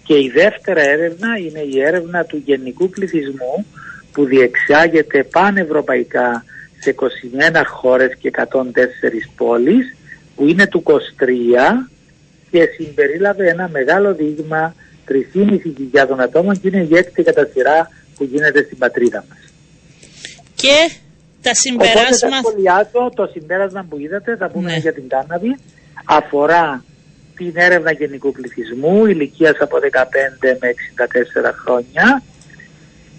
[0.04, 3.66] Και η δεύτερη έρευνα είναι η έρευνα του γενικού πληθυσμού
[4.12, 6.44] που διεξάγεται πανευρωπαϊκά
[6.80, 8.46] σε 21 χώρες και 104
[9.36, 9.96] πόλεις,
[10.36, 10.92] που είναι του 23
[12.52, 14.76] και συμπερίλαβε ένα μεγάλο δείγμα
[15.94, 17.90] 3.500 ατόμων και είναι η έκτη κατά σειρά
[18.22, 19.40] που γίνεται στην πατρίδα μας.
[20.56, 20.76] Και
[21.42, 22.38] τα Οπότε θα συμπεράσματα...
[22.38, 24.78] σχολιάσω το συμπέρασμα που είδατε, θα πούμε Ναι.
[24.78, 25.58] για την κάναβη,
[26.06, 26.84] αφορά
[27.36, 30.74] την έρευνα γενικού πληθυσμού ηλικίας από 15 με
[31.50, 32.24] 64 χρόνια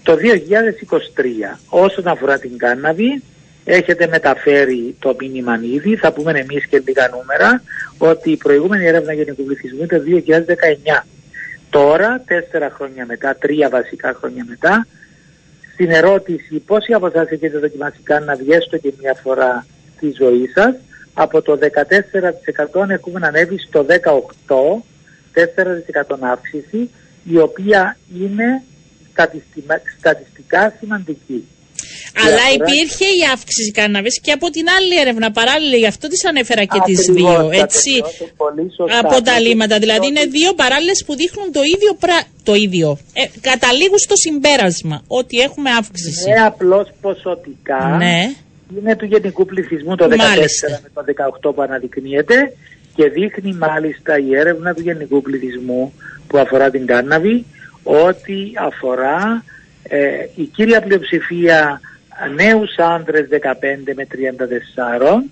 [0.03, 1.59] το 2023.
[1.69, 3.21] Όσον αφορά την κάναβη,
[3.65, 7.63] έχετε μεταφέρει το μήνυμα ήδη, θα πούμε εμείς και λίγα νούμερα,
[7.97, 10.05] ότι η προηγούμενη έρευνα γενικού πληθυσμού ήταν το
[11.01, 11.05] 2019.
[11.73, 14.87] Τώρα, τέσσερα χρόνια μετά, τρία βασικά χρόνια μετά,
[15.73, 20.75] στην ερώτηση πόσοι από εσάς έχετε δοκιμάσει κάναβη έστω και μια φορά στη ζωή σας,
[21.13, 23.85] από το 14% έχουμε ανέβει στο
[24.47, 24.83] 18%,
[25.33, 26.89] 4% αύξηση,
[27.23, 28.63] η οποία είναι
[29.11, 31.47] στατιστιμα- στατιστικά σημαντική.
[32.25, 36.25] Αλλά αφορά- υπήρχε η αύξηση κάναβης και από την άλλη έρευνα παράλληλα, γι' αυτό τις
[36.25, 37.89] ανέφερα και τις Ακριβώς, δύο, τα έτσι.
[37.91, 38.99] τελειώσω πολύ σωστά.
[38.99, 42.17] Από τα Γιατί λίμματα, δηλαδή είναι ότι- δύο παράλληλες που δείχνουν το ίδιο πρα...
[42.43, 42.97] το ίδιο.
[43.13, 46.29] Ε, καταλήγουν στο συμπέρασμα ότι έχουμε αύξηση.
[46.29, 48.17] Ναι, απλώς ποσοτικά Ναι.
[48.79, 50.67] είναι του γενικού πληθυσμού το 14 Μάλιστα.
[50.83, 51.01] με το
[51.49, 52.53] 18 που αναδεικνύεται
[52.95, 55.93] και δείχνει μάλιστα η έρευνα του γενικού πληθυσμού
[56.27, 57.45] που αφορά την κάναβη
[57.83, 59.43] ότι αφορά
[59.83, 61.81] ε, η κύρια πλειοψηφία
[62.35, 65.23] νέους άντρες 15 με 34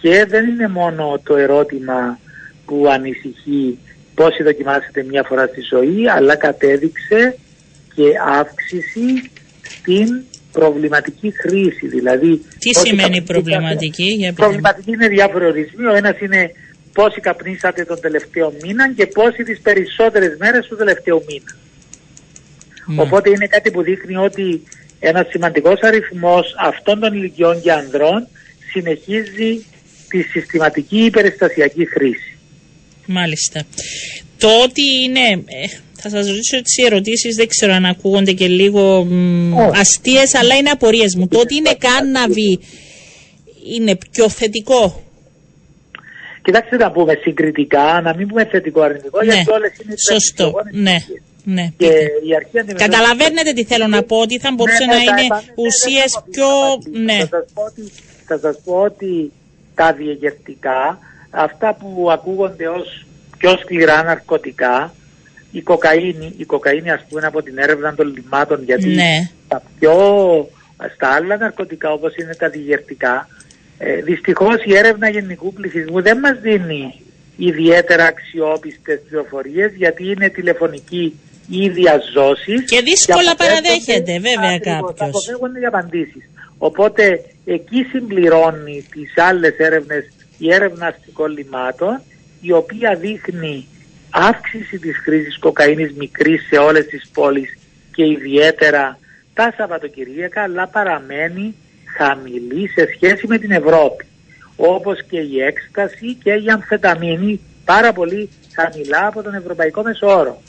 [0.00, 2.18] και δεν είναι μόνο το ερώτημα
[2.66, 3.78] που ανησυχεί
[4.14, 7.36] πόσοι δοκιμάσετε μια φορά στη ζωή αλλά κατέδειξε
[7.94, 8.04] και
[8.38, 9.30] αύξηση
[9.62, 10.22] στην
[10.52, 11.86] προβληματική χρήση.
[11.86, 15.86] Δηλαδή, Τι σημαίνει προβληματική, για Προβληματική είναι διάφοροι ορισμοί.
[15.86, 16.50] Ο ένας είναι
[16.92, 21.56] πόσοι καπνίσατε τον τελευταίο μήνα και πόσοι τις περισσότερες μέρες του τελευταίου μήνα.
[22.88, 23.02] Ναι.
[23.02, 24.62] Οπότε είναι κάτι που δείχνει ότι
[25.00, 28.26] ένας σημαντικός αριθμός αυτών των ηλικιών και ανδρών
[28.72, 29.64] συνεχίζει
[30.08, 32.38] τη συστηματική υπερεστασιακή χρήση.
[33.06, 33.64] Μάλιστα.
[34.38, 39.08] Το ότι είναι, ε, θα σας ρωτήσω τις ερωτήσεις, δεν ξέρω αν ακούγονται και λίγο
[39.56, 39.72] oh.
[39.74, 41.28] αστείες, αλλά είναι απορίες μου.
[41.28, 42.60] Το ότι είναι κάναβι
[43.76, 45.02] είναι πιο θετικό.
[46.42, 49.34] Κοιτάξτε να πούμε συγκριτικά, να μην πούμε θετικό αρνητικό, ναι.
[49.34, 50.96] γιατί όλες είναι Σωστό, ναι.
[51.50, 51.72] Ναι.
[51.76, 51.86] Και
[52.28, 56.20] η αρχή Καταλαβαίνετε τι θέλω να πω, ότι θα μπορούσε ναι, ναι, να είναι ουσίες
[56.30, 56.46] πιο...
[57.02, 57.18] Ναι.
[58.26, 59.32] Θα σας πω ότι
[59.74, 60.98] τα διεγερτικά,
[61.30, 63.06] αυτά που ακούγονται ως
[63.38, 64.94] πιο σκληρά ναρκωτικά,
[65.52, 69.30] η κοκαίνη, η κοκαίνη ας πούμε από την έρευνα των λιμάτων, γιατί ναι.
[69.48, 69.94] τα πιο,
[70.94, 73.28] στα άλλα ναρκωτικά όπως είναι τα διεγερτικά,
[73.78, 77.00] ε, δυστυχώς η έρευνα γενικού πληθυσμού δεν μας δίνει
[77.36, 81.14] ιδιαίτερα αξιόπιστες πληροφορίες γιατί είναι τηλεφωνική
[81.48, 82.64] ή διαζώσεις.
[82.64, 85.08] Και δύσκολα και παραδέχεται βέβαια κάποιος.
[85.08, 86.30] Αποφεύγονται οι απαντήσεις.
[86.58, 90.04] Οπότε εκεί συμπληρώνει τις άλλες έρευνες
[90.38, 92.00] η έρευνα αστικών λιμάτων
[92.40, 93.66] η οποία δείχνει
[94.10, 97.58] αύξηση της χρήσης κοκαίνης μικρής σε όλες τις πόλεις
[97.94, 98.98] και ιδιαίτερα
[99.34, 101.54] τα Σαββατοκυριακά αλλά παραμένει
[101.96, 104.06] χαμηλή σε σχέση με την Ευρώπη
[104.56, 110.42] όπως και η έκσταση και η αμφεταμίνη πάρα πολύ χαμηλά από τον Ευρωπαϊκό Μεσόρο.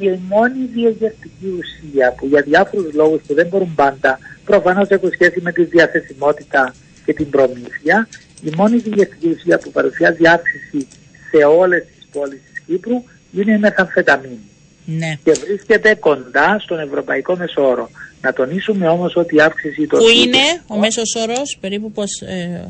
[0.00, 5.40] Η μόνη διαγερτική ουσία που για διάφορους λόγους που δεν μπορούν πάντα προφανώς έχουν σχέση
[5.40, 6.74] με τη διαθεσιμότητα
[7.04, 8.08] και την προμήθεια
[8.42, 10.86] η μόνη διαγερτική ουσία που παρουσιάζει αύξηση
[11.30, 14.40] σε όλες τις πόλεις της Κύπρου είναι η μεθαμφεταμίνη.
[14.84, 15.18] Ναι.
[15.24, 17.90] Και βρίσκεται κοντά στον Ευρωπαϊκό Μεσόρο.
[18.20, 19.86] Να τονίσουμε όμως ότι η αύξηση...
[19.86, 22.20] Πού είναι ο μέσος όρος, περίπου πώς...
[22.20, 22.68] Ε...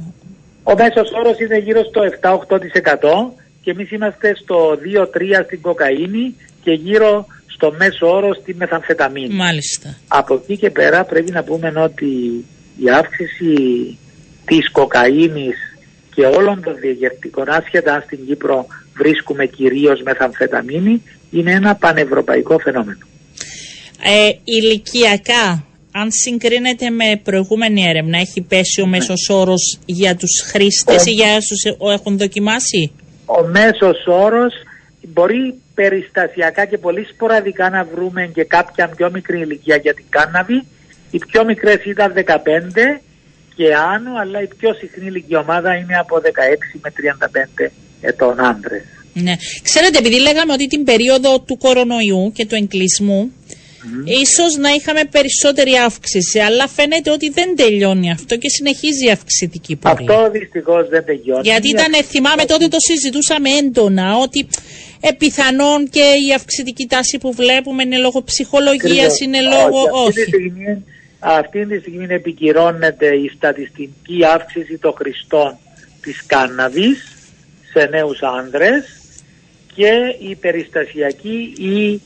[0.62, 4.78] Ο μέσος όρος είναι γύρω στο 7-8% και εμείς είμαστε στο
[5.40, 6.34] 2-3% στην κοκαίνη
[6.68, 9.34] και γύρω στο μέσο όρο στη μεθαμφεταμίνη.
[9.34, 9.96] Μάλιστα.
[10.08, 12.06] Από εκεί και πέρα πρέπει να πούμε ότι
[12.84, 13.52] η αύξηση
[14.44, 15.56] της κοκαίνης
[16.14, 22.98] και όλων των διαγερτικών άσχετα αν στην Κύπρο βρίσκουμε κυρίως μεθαμφεταμίνη είναι ένα πανευρωπαϊκό φαινόμενο.
[24.02, 28.90] Ε, ηλικιακά, αν συγκρίνεται με προηγούμενη έρευνα, έχει πέσει ο ναι.
[28.90, 32.92] μέσος όρος για τους χρήστες ή για όσους έχουν δοκιμάσει;
[33.26, 34.52] Ο μέσος όρος
[35.08, 40.58] μπορεί περιστασιακά και πολύ σποραδικά να βρούμε και κάποια πιο μικρή ηλικία για την κάναβη.
[41.10, 43.00] Οι πιο μικρές ήταν 15
[43.56, 46.20] και άνω, αλλά η πιο συχνή ηλικία ομάδα είναι από 16
[46.82, 46.90] με
[47.60, 48.84] 35 ετών άντρες.
[49.12, 49.34] Ναι.
[49.62, 53.32] Ξέρετε, επειδή λέγαμε ότι την περίοδο του κορονοϊού και του εγκλισμού
[53.82, 54.06] Mm.
[54.22, 59.76] Ίσως να είχαμε περισσότερη αύξηση, αλλά φαίνεται ότι δεν τελειώνει αυτό και συνεχίζει η αυξητική
[59.76, 60.10] πορεία.
[60.10, 61.40] Αυτό δυστυχώς δεν τελειώνει.
[61.42, 64.48] Γιατί ήταν, θυμάμαι τότε το συζητούσαμε έντονα, ότι
[65.00, 69.88] ε, πιθανόν και η αυξητική τάση που βλέπουμε είναι λόγω ψυχολογίας, είναι λόγω...
[69.92, 70.20] Όχι.
[70.20, 70.84] Αυτή,
[71.18, 75.56] αυτή τη στιγμή επικυρώνεται η στατιστική αύξηση των χρηστών
[76.00, 77.16] της κάναβης
[77.72, 78.84] σε νέους άνδρες
[79.74, 79.92] και
[80.28, 81.98] η περιστασιακή ή ε,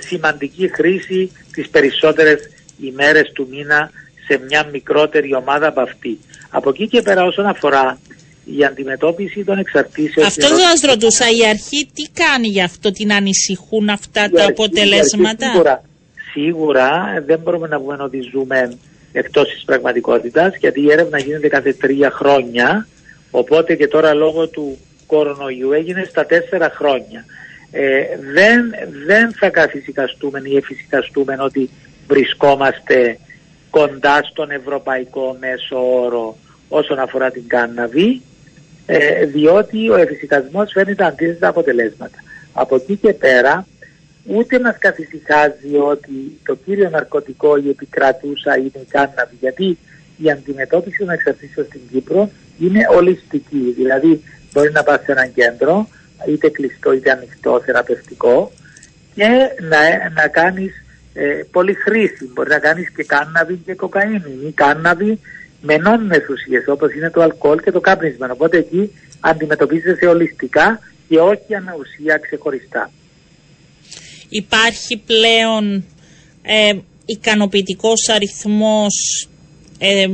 [0.00, 3.90] σημαντική χρήση τις περισσότερες ημέρες του μήνα
[4.26, 6.18] σε μια μικρότερη ομάδα από αυτή.
[6.50, 7.98] Από εκεί και πέρα όσον αφορά
[8.44, 10.26] η αντιμετώπιση των εξαρτήσεων...
[10.26, 15.46] Αυτό δεν σας ρωτούσα, η αρχή τι κάνει γι' αυτό, την ανησυχούν αυτά τα αποτελέσματα;
[15.50, 15.82] σίγουρα,
[16.32, 18.78] σίγουρα δεν μπορούμε να πούμε ότι ζούμε
[19.12, 22.86] εκτός της πραγματικότητας γιατί η έρευνα γίνεται κάθε τρία χρόνια
[23.30, 27.24] οπότε και τώρα λόγω του κορονοϊού έγινε στα τέσσερα χρόνια.
[27.72, 28.02] Ε,
[28.32, 28.74] δεν,
[29.06, 31.70] δεν θα καθησυχαστούμε ή εφησυχαστούμε ότι
[32.06, 33.18] βρισκόμαστε
[33.70, 36.36] κοντά στον ευρωπαϊκό μέσο όρο
[36.68, 38.22] όσον αφορά την κάναβη
[38.86, 42.18] ε, διότι ο εφησυχασμός φέρνει τα αντίθετα αποτελέσματα.
[42.52, 43.66] Από εκεί και πέρα
[44.24, 49.78] ούτε μας καθησυχάζει ότι το κύριο ναρκωτικό η επικρατούσα είναι η κάναβη γιατί
[50.22, 53.74] η αντιμετώπιση των εξαρτήσεων στην Κύπρο είναι ολιστική.
[53.76, 55.88] Δηλαδή μπορεί να πας σε ένα κέντρο
[56.28, 58.52] είτε κλειστό είτε ανοιχτό θεραπευτικό
[59.14, 59.28] και
[59.60, 60.72] να, να κάνεις
[61.14, 62.30] ε, πολύ χρήση.
[62.34, 65.18] Μπορεί να κάνεις και κάναβη και κοκαίνη ή κάναβη
[65.60, 68.28] με νόμιμες ουσίες όπως είναι το αλκοόλ και το κάπνισμα.
[68.30, 72.90] Οπότε εκεί αντιμετωπίζεσαι ολιστικά και όχι αναουσία ξεχωριστά.
[74.28, 75.84] Υπάρχει πλέον
[76.42, 76.72] ε,
[77.04, 79.28] ικανοποιητικός αριθμός
[79.78, 80.06] ε,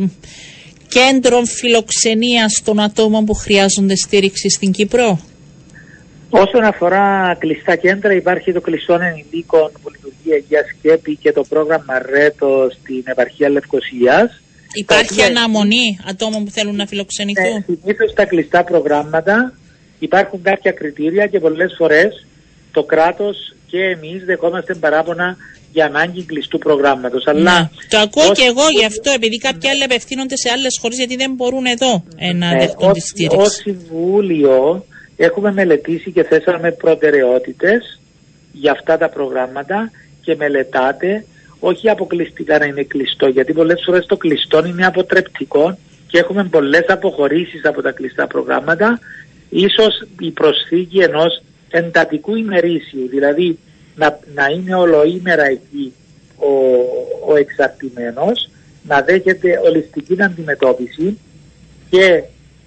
[0.88, 5.20] κέντρων φιλοξενίας των ατόμων που χρειάζονται στήριξη στην Κύπρο;
[6.30, 11.44] Όσον αφορά κλειστά κέντρα, υπάρχει το κλειστό ενηλίκων που λειτουργεί η Αγίας Σκέπη και το
[11.48, 14.40] πρόγραμμα ΡΕΤΟ στην επαρχία Λευκοσίας.
[14.72, 19.52] Υπάρχει αναμονή ατόμων που θέλουν να φιλοξενηθούν; Ναι, συνήθως στα κλειστά προγράμματα
[19.98, 22.26] υπάρχουν κάποια κριτήρια και πολλές φορές
[22.72, 25.36] το κράτος και εμείς δεχόμαστε παράπονα
[25.72, 27.26] για ανάγκη κλειστού προγράμματος.
[27.26, 27.68] Αλλά ναι.
[27.88, 31.32] Το ακούω και εγώ γι' αυτό, επειδή κάποιοι άλλοι απευθύνονται σε άλλες χώρες γιατί δεν
[31.34, 33.38] μπορούν εδώ ε, να ναι, δεχτούν τη στήριξη.
[33.38, 34.84] Ως Συμβούλιο
[35.16, 38.00] έχουμε μελετήσει και θέσαμε προτεραιότητες
[38.52, 41.24] για αυτά τα προγράμματα και μελετάτε.
[41.58, 46.84] Όχι αποκλειστικά να είναι κλειστό, γιατί πολλές φορές το κλειστό είναι αποτρεπτικό και έχουμε πολλές
[46.88, 48.98] αποχωρήσεις από τα κλειστά προγράμματα,
[49.50, 53.58] ίσως η προσθήκη ενός εντατικού ημερήσιου, δηλαδή
[53.94, 55.92] να, να είναι ολοήμερα εκεί
[56.36, 56.50] ο,
[57.32, 58.48] ο εξαρτημένος,
[58.82, 61.18] να δέχεται ολιστική αντιμετώπιση
[61.90, 62.22] και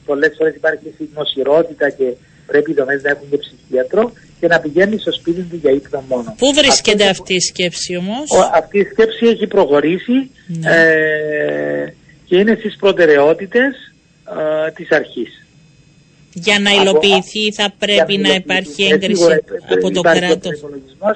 [0.06, 2.14] πολλές φορές υπάρχει συχνοσυρότητα και
[2.52, 6.04] πρέπει οι δομές να έχουν και ψυχίατρο και να πηγαίνει στο σπίτι του για ύπνο
[6.08, 6.36] μόνο.
[6.38, 10.70] Πού βρίσκεται αυτή η σκέψη όμως; αυτή η σκέψη έχει προχωρήσει ναι.
[10.76, 11.94] ε,
[12.26, 13.74] και είναι στις προτεραιότητες
[14.68, 15.44] ε, της αρχής.
[16.34, 20.62] Για να υλοποιηθεί θα πρέπει να, υπάρχει έγκριση από το κράτος.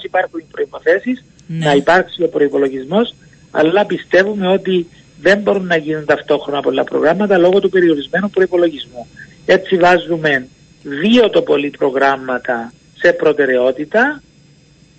[0.03, 1.65] Υπάρχουν οι προϋποθέσεις, ναι.
[1.65, 3.15] να υπάρξει ο προϋπολογισμός,
[3.51, 4.87] αλλά πιστεύουμε ότι
[5.21, 9.07] δεν μπορούν να γίνουν ταυτόχρονα πολλά προγράμματα λόγω του περιορισμένου προϋπολογισμού.
[9.45, 10.47] Έτσι βάζουμε
[10.83, 14.21] δύο το πολύ προγράμματα σε προτεραιότητα.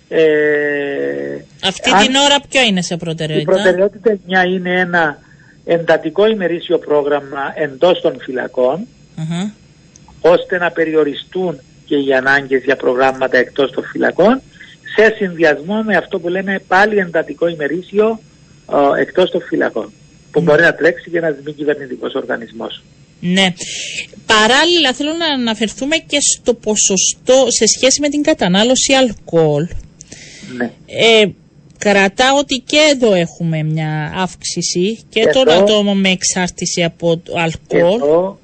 [0.09, 5.17] Ε, Αυτή την ώρα ποιο είναι σε προτεραιότητα; Η προτεραιότητα μια είναι ένα
[5.65, 8.87] εντατικό ημερήσιο πρόγραμμα εντός των φυλακων
[10.21, 14.41] ώστε να περιοριστούν και οι ανάγκες για προγράμματα εκτός των φυλακών
[14.95, 18.19] σε συνδυασμό με αυτό που λέμε πάλι εντατικό ημερήσιο
[18.97, 19.91] ε, εκτός των φυλακών
[20.31, 22.83] που μπορεί να τρέξει και ένας μη κυβερνητικός οργανισμός.
[23.33, 23.53] Ναι.
[24.25, 29.67] Παράλληλα θέλω να αναφερθούμε και στο ποσοστό σε σχέση με την κατανάλωση αλκοόλ.
[30.57, 30.71] Ναι.
[30.85, 31.25] Ε,
[31.77, 37.93] κρατά ότι και εδώ έχουμε μια αύξηση και των ατόμων με εξάρτηση από το αλκοόλ.
[37.93, 38.39] Εδώ,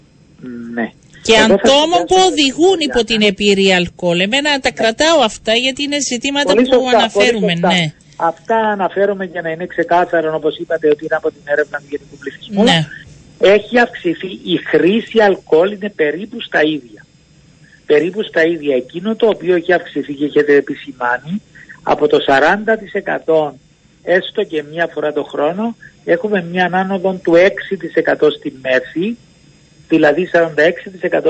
[0.74, 0.92] ναι.
[1.24, 4.20] Και ατόμων που οδηγούν υπό την επίρρη αλκοόλ.
[4.20, 7.54] Εμένα τα κρατάω αυτά γιατί είναι ζητήματα που αναφέρουμε.
[7.54, 7.94] Ναι.
[8.16, 12.18] Αυτά αναφέρομαι για να είναι ξεκάθαρο όπως είπατε ότι είναι από την έρευνα του γενικού
[12.18, 12.64] πληθυσμού.
[12.64, 12.88] Ναι
[13.42, 17.06] έχει αυξηθεί, η χρήση αλκοόλ είναι περίπου στα ίδια.
[17.86, 18.76] Περίπου στα ίδια.
[18.76, 21.42] Εκείνο το οποίο έχει αυξηθεί και έχετε επισημάνει,
[21.84, 22.18] από το
[23.26, 23.52] 40%
[24.04, 25.76] έστω και μία φορά το χρόνο,
[26.06, 29.18] έχουμε μια άνοδο του 6% στη μέση,
[29.88, 30.30] δηλαδή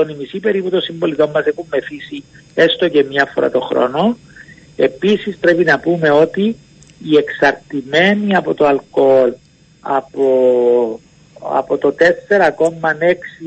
[0.04, 4.16] 46% η μισή περίπου των συμπολιτών μας έχουν μεθύσει έστω και μία φορά το χρόνο.
[4.76, 6.56] Επίσης πρέπει να πούμε ότι
[7.04, 9.32] οι εξαρτημένοι από το αλκοόλ,
[9.80, 11.00] από
[11.42, 12.06] από το 4,6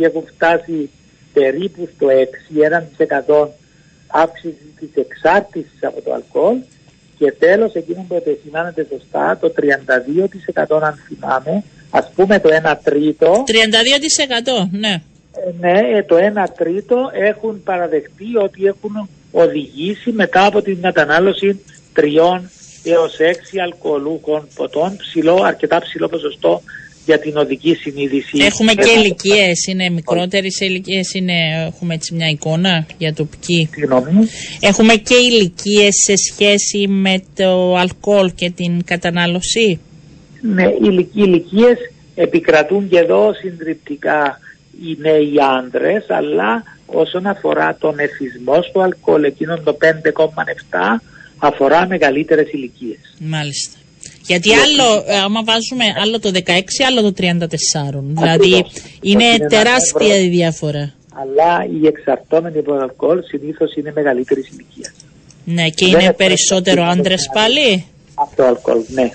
[0.02, 0.90] έχουν φτάσει
[1.34, 3.48] περίπου στο 6, 1%
[4.08, 6.58] αύξηση της εξάρτησης από το αλκοόλ.
[7.18, 13.44] Και τέλος εκείνο που επισημάνεται σωστά το 32% αν θυμάμαι ας πούμε το 1 τρίτο.
[13.48, 15.02] 32% ναι.
[15.32, 21.66] Ε, ναι ε, το 1 τρίτο έχουν παραδεχτεί ότι έχουν οδηγήσει μετά από την κατανάλωση
[21.94, 22.50] τριών
[22.84, 23.24] έως 6
[23.64, 26.62] αλκοολούχων ποτών ψηλό, αρκετά ψηλό ποσοστό
[27.06, 28.38] για την οδική συνείδηση.
[28.44, 31.14] Έχουμε και ηλικίες, είναι μικρότερες ηλικίες,
[31.68, 33.70] έχουμε έτσι μια εικόνα για το ποιοι.
[34.60, 39.80] Έχουμε και ηλικίες σε σχέση με το αλκοόλ και την κατανάλωση;
[40.42, 41.78] Ναι, οι ηλικίες
[42.16, 44.40] επικρατούν και εδώ συντριπτικά
[44.84, 51.02] οι νέοι άντρες, αλλά όσον αφορά τον εθισμό στο αλκοόλ, εκείνον το 5,7
[51.38, 53.16] αφορά μεγαλύτερες ηλικίες.
[53.20, 53.78] Μάλιστα.
[54.28, 56.40] Γιατί άλλο, ε, άμα βάζουμε άλλο το 16,
[56.88, 58.04] άλλο το 34.
[58.04, 58.66] Δηλαδή
[59.02, 60.94] είναι τεράστια η διαφορά.
[61.22, 64.94] Αλλά οι εξαρτώμενοι από αλκοόλ συνήθως είναι μεγαλύτερη ηλικία.
[65.44, 69.10] Ναι, και είναι περισσότερο άντρες πάλι; Αυτό αλκοόλ, ναι.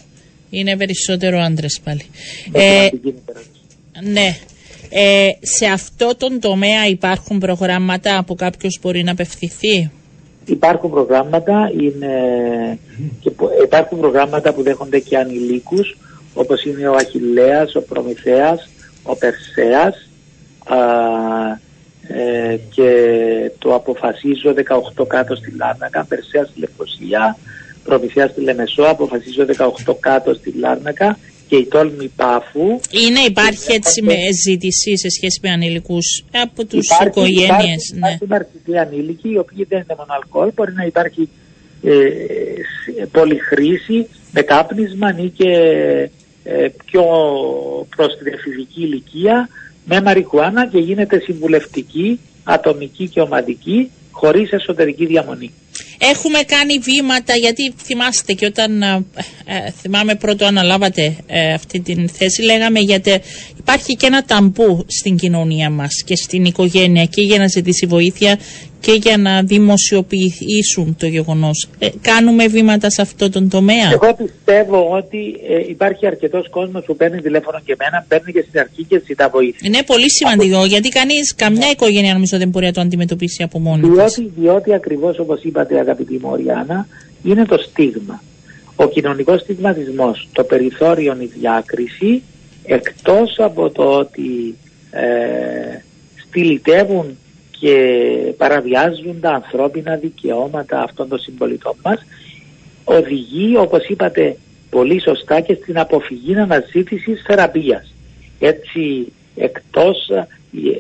[0.51, 2.05] Είναι περισσότερο άντρες πάλι.
[2.53, 2.89] Ε,
[4.03, 4.37] ναι.
[4.93, 9.91] Ε, σε αυτό τον τομέα υπάρχουν προγράμματα που κάποιος μπορεί να απευθυνθεί;
[10.51, 12.13] Υπάρχουν προγράμματα, είναι,
[13.21, 13.31] και
[13.65, 15.97] υπάρχουν προγράμματα που δέχονται και ανηλίκους,
[16.35, 18.69] όπως είναι ο Αχιλέας, ο Προμηθέας,
[19.03, 20.09] ο Περσέας
[20.65, 20.79] α,
[22.09, 22.91] ε, και
[23.59, 24.55] το αποφασίζω
[24.97, 27.37] 18 κάτω στη Λάρνακα, Περσέας στη Λευκοσία,
[27.85, 31.19] Προμηθέας στη Λεμεσό, αποφασίζω 18 κάτω στη Λάρνακα
[31.51, 32.81] και η τόλμη πάφου.
[32.91, 35.99] Είναι, υπάρχει έτσι με ζήτηση σε σχέση με ανήλικου
[36.43, 37.93] από τους οικογένειες.
[37.95, 38.09] Ναι.
[38.09, 41.29] Υπάρχουν αρκετοί ανήλικοι, οι οποίοι δεν είναι μόνο αλκοόλ, μπορεί να υπάρχει
[41.83, 41.93] ε,
[43.13, 45.51] πολυχρήση με κάπνισμα ή και
[46.45, 47.05] ε, πιο
[47.97, 49.49] προ την εφηβική ηλικία
[49.85, 55.51] με μαριχουάνα και γίνεται συμβουλευτική, ατομική και ομαδική χωρίς εσωτερική διαμονή.
[56.03, 59.05] Έχουμε κάνει βήματα, γιατί θυμάστε και όταν ε,
[59.45, 63.21] ε, θυμάμαι πρώτο αναλάβατε ε, αυτή την θέση, λέγαμε γιατί
[63.59, 68.39] υπάρχει και ένα ταμπού στην κοινωνία μας και στην οικογένεια και για να ζητήσει βοήθεια
[68.81, 71.69] και για να δημοσιοποιήσουν το γεγονός.
[71.79, 75.19] Ε, κάνουμε βήματα σε αυτό τον τομέα; Εγώ πιστεύω ότι
[75.49, 79.29] ε, υπάρχει αρκετός κόσμος που παίρνει τηλέφωνο και εμένα, παίρνει και στην αρχή και ζητά
[79.29, 79.61] βοήθεια.
[79.63, 80.67] Είναι πολύ σημαντικό από...
[80.67, 84.31] γιατί κανείς, καμιά οικογένεια νομίζω δεν μπορεί να το αντιμετωπίσει από μόνη διότι, της.
[84.37, 86.87] Διότι ακριβώς όπως είπατε αγαπητή Μωριάννα,
[87.23, 88.23] είναι το στίγμα.
[88.77, 92.23] Ο κοινωνικός στιγματισμός, το περιθώριο, η διάκριση,
[92.65, 94.55] εκτός από το ότι
[94.91, 95.81] ε,
[96.27, 97.19] στυλιτεύουν
[97.61, 97.75] και
[98.37, 101.99] παραβιάζουν τα ανθρώπινα δικαιώματα αυτών των συμπολιτών μας
[102.85, 104.37] οδηγεί όπως είπατε
[104.71, 107.95] πολύ σωστά και στην αποφυγή αναζήτησης θεραπείας.
[108.39, 110.11] Έτσι εκτός,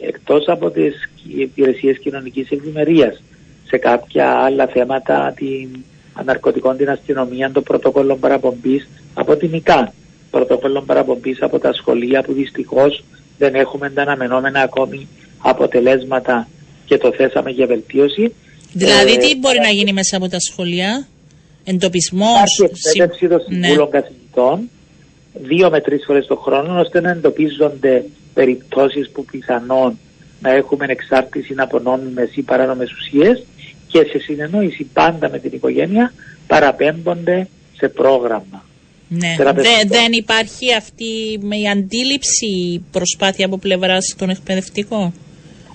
[0.02, 3.22] εκτός από τις υπηρεσίες κοινωνικής ευημερίας
[3.66, 5.68] σε κάποια άλλα θέματα την
[6.12, 9.92] αναρκωτικών την αστυνομία, το πρωτόκολλο παραπομπής από την ΙΚΑ,
[10.30, 13.04] πρωτόκολλο παραπομπής από τα σχολεία που δυστυχώς
[13.38, 15.08] δεν έχουμε τα αναμενόμενα ακόμη
[15.38, 16.48] αποτελέσματα
[16.90, 18.34] και το θέσαμε για βελτίωση.
[18.72, 21.06] Δηλαδή, ε, τι μπορεί να γίνει μέσα από τα σχολεία,
[21.64, 22.58] εντοπισμός.
[22.58, 23.66] Υπάρχει εκπαίδευση των ναι.
[23.66, 24.00] συμβούλων ναι.
[24.00, 24.68] καθηγητών
[25.32, 29.98] δύο με τρεις φορές το χρόνο, ώστε να εντοπίζονται περιπτώσεις που πιθανόν
[30.40, 33.44] να έχουμε εξάρτηση από νόμιμε ή παράνομες ουσίες
[33.86, 36.12] και σε συνεννόηση πάντα με την οικογένεια
[36.46, 38.64] παραπέμπονται σε πρόγραμμα.
[39.08, 39.36] Ναι.
[39.38, 41.04] Δε, δεν υπάρχει αυτή
[41.62, 45.12] η αντίληψη προσπάθεια από πλευράς των εκπαιδευτικών;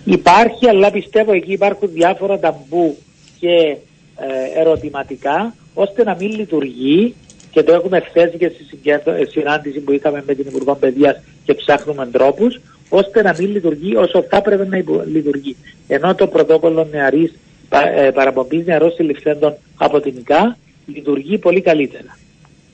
[0.06, 2.98] Υπάρχει, αλλά πιστεύω εκεί υπάρχουν διάφορα ταμπού
[3.40, 3.78] και
[4.18, 7.16] ε, ερωτηματικά, ώστε να μην λειτουργεί
[7.52, 11.54] και το έχουμε θέσει και στη ε, συνάντηση που είχαμε με την Υπουργό Παιδείας και
[11.54, 15.56] ψάχνουμε τρόπους, ώστε να μην λειτουργεί όσο θα έπρεπε να λειτουργεί.
[15.88, 17.34] Ενώ το πρωτόκολλο νεαρής
[17.70, 22.18] ε, παραπομπής νεαρών συλληφθέντων από την ΙΚΑ λειτουργεί πολύ καλύτερα.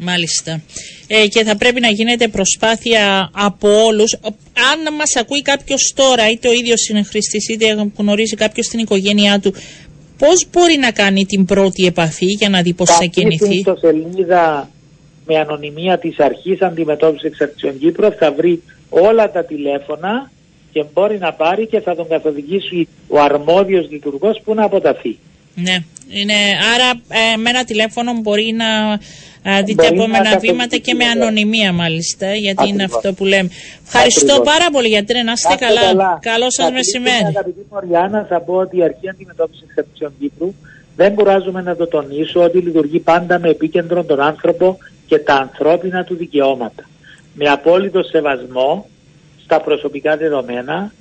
[0.04, 0.62] Μάλιστα.
[1.08, 4.14] Ε, και θα πρέπει να γίνεται προσπάθεια από όλους.
[4.72, 9.40] Αν μας ακούει κάποιος τώρα, είτε ο ίδιος είναι χρήστης, είτε γνωρίζει κάποιος στην οικογένειά
[9.40, 9.54] του,
[10.18, 14.70] πώς μπορεί να κάνει την πρώτη επαφή για να δει πώς θα κινηθεί; Στο σελίδα
[15.26, 20.32] με ανωνυμία της αρχής αντιμετώπισης εξαρτησιών Κύπρου θα βρει όλα τα τηλέφωνα
[20.72, 25.18] και μπορεί να πάρει και θα τον καθοδηγήσει ο αρμόδιος λειτουργός που να αποταθεί.
[25.56, 25.78] Ναι,
[26.10, 26.34] είναι,
[26.74, 29.00] άρα ε, με ένα τηλέφωνο μπορεί να
[29.64, 33.50] δείτε επόμενα βήματα και με ανωνυμία μάλιστα, γιατί είναι αυτό που λέμε.
[33.86, 35.82] Ευχαριστώ πάρα πολύ γιατρέ, να είστε καλά.
[35.82, 36.20] καλά.
[36.22, 37.26] Καλό σας μεσημέρι.
[37.26, 40.54] Αγαπητή Μοριάννα, θα πω ότι η αρχή αντιμετώπισης εξαρτησιών Κύπρου
[40.96, 44.78] δεν κουράζουμε να το τονίσω ότι λειτουργεί πάντα με επίκεντρο τον άνθρωπο
[45.08, 46.90] και τα ανθρώπινα του δικαιώματα.
[47.34, 48.90] Με απόλυτο σεβασμό
[49.44, 50.92] στα προσωπικά δεδομένα,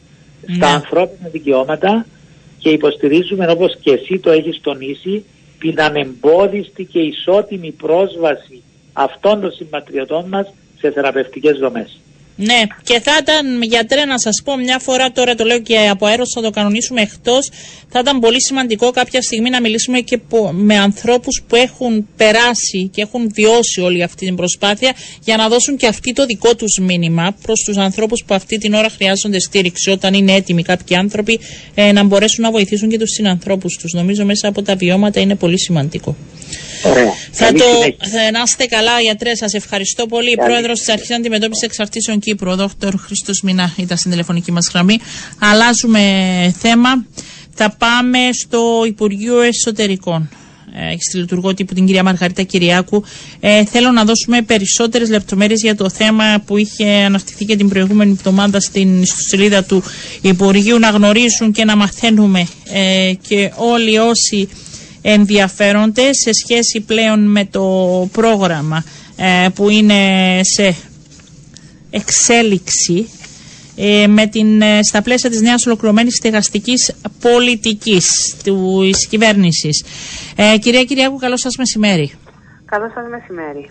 [0.56, 0.74] στα ναι.
[0.74, 2.06] ανθρώπινα δικαιώματα
[2.60, 5.24] και υποστηρίζουμε όπως και εσύ το έχεις τονίσει
[5.58, 12.00] την ανεμπόδιστη και ισότιμη πρόσβαση αυτών των συμπατριωτών μας σε θεραπευτικές δομές.
[12.42, 16.06] Ναι, και θα ήταν γιατρέ να σας πω μια φορά, τώρα το λέω και από
[16.06, 17.50] αέρος, θα το κανονίσουμε εκτός.
[17.92, 20.18] Θα ήταν πολύ σημαντικό κάποια στιγμή να μιλήσουμε και
[20.52, 24.92] με ανθρώπους που έχουν περάσει και έχουν βιώσει όλη αυτή την προσπάθεια
[25.24, 28.74] για να δώσουν και αυτοί το δικό τους μήνυμα προς τους ανθρώπους που αυτή την
[28.74, 29.90] ώρα χρειάζονται στήριξη.
[29.90, 31.40] Όταν είναι έτοιμοι κάποιοι άνθρωποι
[31.74, 33.92] ε, να μπορέσουν να βοηθήσουν και τους συνανθρώπους τους.
[33.92, 36.16] Νομίζω μέσα από τα βιώματα είναι πολύ σημαντικό.
[37.32, 37.64] Θα το,
[38.10, 39.34] θα, να είστε καλά, γιατρέ.
[39.34, 40.36] Σας ευχαριστώ πολύ.
[40.36, 42.70] Πρόεδρος της Αρχής Αντιμετώπισης Εξαρτήσεων Κύπρου, ο Δ.
[42.96, 44.98] Χρήστος Μινά, ήταν στην τηλεφωνική μας γραμμή.
[45.38, 46.00] Αλλάζουμε
[46.58, 47.04] θέμα.
[47.54, 50.28] Θα πάμε στο Υπουργείο Εσωτερικών.
[50.74, 53.04] Ε, στη λειτουργό τύπου την κυρία Μαργαρίτα Κυριάκου.
[53.40, 58.10] Ε, θέλω να δώσουμε περισσότερες λεπτομέρειες για το θέμα που είχε αναρτηθεί και την προηγούμενη
[58.10, 59.82] εβδομάδα στην ιστοσελίδα του
[60.20, 60.78] Υπουργείου.
[60.78, 64.48] Να γνωρίζουν και να μαθαίνουμε ε, και όλοι όσοι
[65.02, 67.64] ενδιαφέρονται σε σχέση πλέον με το
[68.12, 68.84] πρόγραμμα
[69.16, 69.96] ε, που είναι
[70.42, 70.74] σε
[71.90, 73.08] εξέλιξη
[73.76, 79.84] ε, με την, ε, στα πλαίσια της νέας ολοκληρωμένης στεγαστικής πολιτικής του κυβέρνησης.
[80.36, 82.12] Ε, κυρία Κυριάκου, καλό σας μεσημέρι.
[82.64, 83.68] Καλό σας μεσημέρι.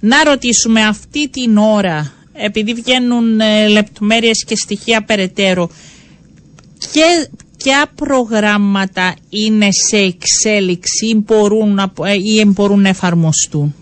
[0.00, 5.70] Να ρωτήσουμε αυτή την ώρα, επειδή βγαίνουν ε, λεπτομέρειες και στοιχεία περαιτέρω,
[6.92, 13.74] και ποια προγράμματα είναι σε εξέλιξη ή μπορούν να, ε, ή μπορούν να εφαρμοστούν;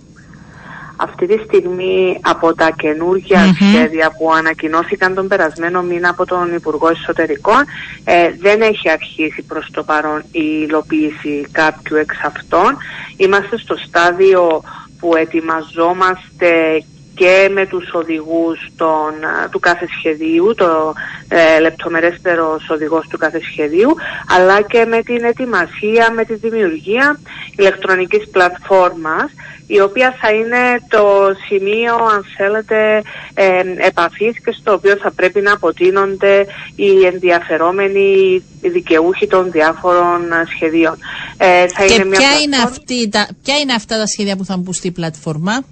[0.96, 6.88] Αυτή τη στιγμή από τα καινούργια σχέδια που ανακοινώθηκαν τον περασμένο μήνα από τον Υπουργό
[6.88, 7.64] Εσωτερικών
[8.04, 12.76] ε, δεν έχει αρχίσει προς το παρόν η υλοποίηση κάποιου εξ αυτών.
[13.16, 14.62] Είμαστε στο στάδιο
[14.98, 16.82] που ετοιμαζόμαστε
[17.16, 19.12] και με τους οδηγούς των,
[19.50, 20.94] του κάθε σχεδίου, το
[21.28, 23.94] ε, λεπτομερέστερος οδηγός του κάθε σχεδίου,
[24.36, 27.18] αλλά και με την ετοιμασία, με τη δημιουργία
[27.56, 29.30] ηλεκτρονικής πλατφόρμας,
[29.66, 31.04] η οποία θα είναι το
[31.46, 33.02] σημείο, αν θέλετε,
[33.34, 36.46] ε, επαφής και στο οποίο θα πρέπει να αποτείνονται
[36.76, 40.22] οι ενδιαφερόμενοι, οι δικαιούχοι των διάφορων
[40.54, 40.98] σχεδίων.
[41.36, 44.44] Ε, θα και είναι μια ποια, είναι αυτή, τα, ποια είναι αυτά τα σχέδια που
[44.44, 45.64] θα μπουν στη πλατφόρμα;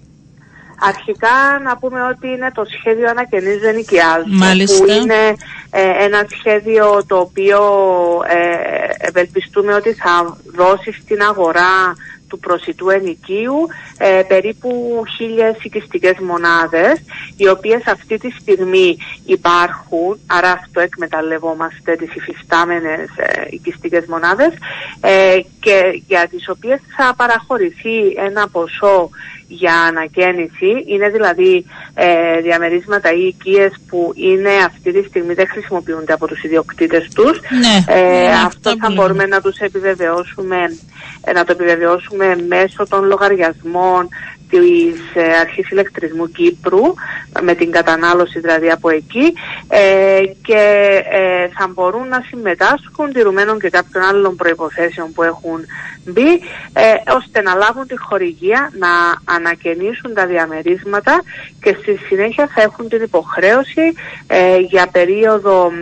[0.81, 4.31] Αρχικά να πούμε ότι είναι το σχέδιο ανακαινής ενοικιάζου
[4.79, 5.35] που είναι
[5.71, 7.61] ε, ένα σχέδιο το οποίο
[8.29, 11.95] ε, ευελπιστούμε ότι θα δώσει στην αγορά
[12.35, 13.66] του προσιτού ενοικίου
[13.99, 17.01] ε, περίπου χίλιες οικιστικές μονάδες
[17.37, 24.53] οι οποίες αυτή τη στιγμή υπάρχουν άρα αυτό εκμεταλλευόμαστε τις υφιστάμενες ε, οικιστικές μονάδες
[25.01, 29.11] ε, και για τις οποίες θα παραχωρηθεί ένα ποσό
[29.59, 30.85] για ανακαίνιση.
[30.87, 36.43] Είναι δηλαδή ε, διαμερίσματα ή οικίες που είναι αυτή τη στιγμή δεν χρησιμοποιούνται από τους
[36.43, 37.41] ιδιοκτήτες τους.
[37.51, 40.57] Ναι, ε, ναι, αυτό θα μπορούμε να τους επιβεβαιώσουμε,
[41.25, 44.09] ε, να το επιβεβαιώσουμε μέσω των λογαριασμών
[44.61, 46.95] της ε, Αρχής Ηλεκτρισμού Κύπρου
[47.43, 49.35] με την κατανάλωση δηλαδή από εκεί
[49.69, 55.61] ε, και ε, θα μπορούν να συμμετάσχουν τηρουμένων και κάποιων άλλων προϋποθέσεων που έχουν
[56.05, 56.33] μπει
[56.73, 58.89] ε, ώστε να λάβουν τη χορηγία να
[59.35, 61.23] ανακαινήσουν τα διαμερίσματα
[61.61, 63.95] και στη συνέχεια θα έχουν την υποχρέωση
[64.69, 65.73] για περίοδο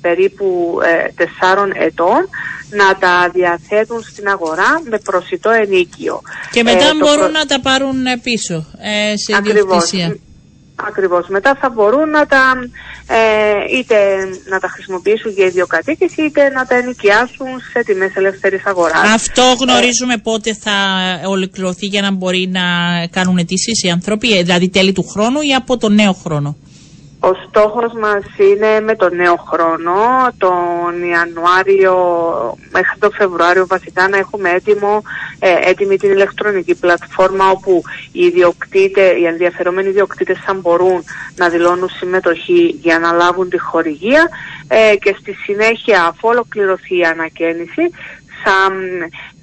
[0.00, 0.78] περίπου
[1.14, 2.28] τεσσάρων ετών
[2.72, 6.20] να τα διαθέτουν στην αγορά με προσιτό ενίκιο.
[6.50, 7.81] Και μετά ε, μπορούν να τα πάρουν
[8.22, 10.16] πίσω ε, σε ιδιοκτησία.
[10.88, 11.28] Ακριβώς.
[11.28, 12.52] Μετά θα μπορούν να τα,
[13.06, 13.94] ε, είτε
[14.48, 19.12] να τα χρησιμοποιήσουν για ιδιοκατοίκηση είτε να τα ενοικιάσουν σε τιμές ελεύθερης αγοράς.
[19.14, 20.72] Αυτό γνωρίζουμε πότε θα
[21.26, 22.60] ολοκληρωθεί για να μπορεί να
[23.10, 26.56] κάνουν αιτήσεις οι άνθρωποι, ε, δηλαδή τέλη του χρόνου ή από το νέο χρόνο.
[27.24, 29.94] Ο στόχος μας είναι με τον νέο χρόνο,
[30.38, 31.94] τον Ιανουάριο
[32.70, 35.02] μέχρι τον Φεβρουάριο βασικά να έχουμε έτοιμο,
[35.38, 41.04] ε, έτοιμη την ηλεκτρονική πλατφόρμα όπου οι, ιδιοκτήτες, οι ενδιαφερόμενοι ιδιοκτήτες θα μπορούν
[41.36, 44.28] να δηλώνουν συμμετοχή για να λάβουν τη χορηγία.
[44.68, 47.90] Ε, και στη συνέχεια αφού ολοκληρωθεί η ανακαίνιση
[48.44, 48.72] θα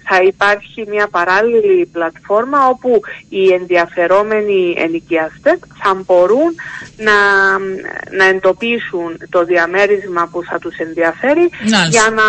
[0.09, 6.55] θα υπάρχει μια παράλληλη πλατφόρμα όπου οι ενδιαφερόμενοι ενοικιαστές θα μπορούν
[6.97, 7.17] να,
[8.17, 11.49] να εντοπίσουν το διαμέρισμα που θα τους ενδιαφέρει
[11.89, 12.23] για να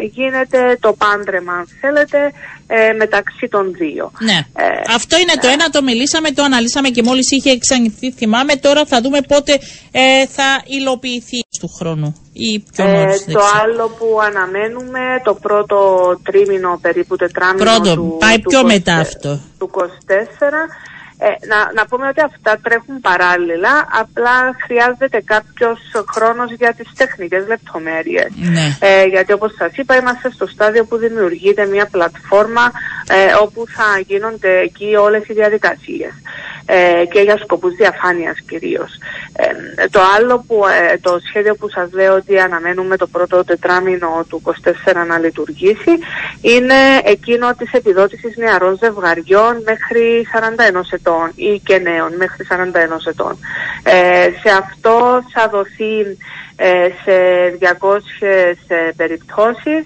[0.00, 2.32] γίνεται το πάντρεμα αν θέλετε
[2.72, 4.10] ε, μεταξύ των δύο.
[4.18, 4.38] Ναι.
[4.56, 4.64] Ε,
[4.94, 8.56] Αυτό είναι το ένα, το μιλήσαμε, το αναλύσαμε και μόλις είχε εξαγγελθεί θυμάμαι.
[8.56, 9.58] Τώρα θα δούμε πότε
[9.90, 13.24] ε, θα υλοποιηθεί του χρόνου ή πιο νωρίς.
[13.24, 15.76] το άλλο που αναμένουμε, το πρώτο
[16.22, 19.40] τρίμηνο περίπου τετράμινο πρώτο, του, πάει πιο μετά αυτό.
[19.58, 19.82] του 24
[21.22, 25.78] ε, να, να πούμε ότι αυτά τρέχουν παράλληλα, απλά χρειάζεται κάποιος
[26.12, 28.30] χρόνος για τις τεχνικές λεπτομέρειες.
[28.34, 28.76] Ναι.
[28.80, 32.72] Ε, γιατί όπως σας είπα είμαστε στο στάδιο που δημιουργείται μια πλατφόρμα
[33.10, 36.12] ε, όπου θα γίνονται εκεί όλες οι διαδικασίες
[36.72, 38.90] ε, και για σκοπούς διαφάνειας κυρίως.
[39.32, 44.24] Ε, το άλλο που, ε, το σχέδιο που σας λέω ότι αναμένουμε το πρώτο τετράμινο
[44.28, 45.92] του 24 να λειτουργήσει
[46.40, 53.38] είναι εκείνο της επιδότησης νεαρών ζευγαριών μέχρι 41 ετών ή και νέων μέχρι 41 ετών.
[54.42, 56.16] σε αυτό θα δοθεί
[57.04, 57.14] σε
[57.60, 59.84] 200 περιπτώσεις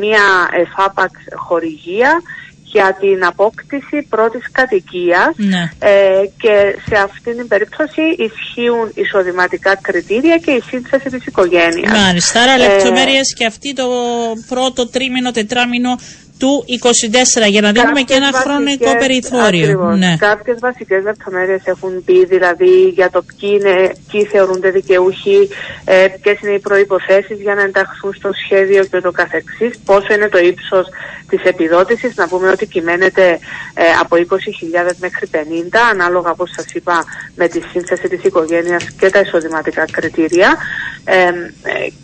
[0.00, 2.22] μία εφάπαξ χορηγία
[2.72, 5.70] για την απόκτηση πρώτης κατοικίας ναι.
[5.78, 11.98] ε, και σε αυτήν την περίπτωση ισχύουν εισοδηματικά κριτήρια και η σύνθεση της οικογένειας.
[11.98, 13.86] Μάλιστα, άρα λεπτομέρειες και αυτή το
[14.48, 15.98] πρώτο τρίμηνο, τετράμινο
[16.40, 16.64] του
[17.46, 19.62] 24 για να δίνουμε και ένα χρονικό περιθώριο.
[19.62, 20.16] Ακριβώς, ναι.
[20.18, 25.48] Κάποιες βασικές λεπτομέρειες έχουν πει δηλαδή για το ποιοι, είναι, ποιοι θεωρούνται δικαιούχοι,
[25.84, 30.28] ε, ποιες είναι οι προϋποθέσεις για να ενταχθούν στο σχέδιο και το καθεξής, πόσο είναι
[30.28, 30.86] το ύψος
[31.30, 33.38] της επιδότησης, να πούμε ότι κυμαίνεται
[33.74, 34.24] ε, από 20.000
[35.00, 35.36] μέχρι 50,
[35.90, 40.56] ανάλογα όπως σας είπα με τη σύνθεση της οικογένειας και τα εισοδηματικά κριτήρια
[41.04, 41.28] ε, ε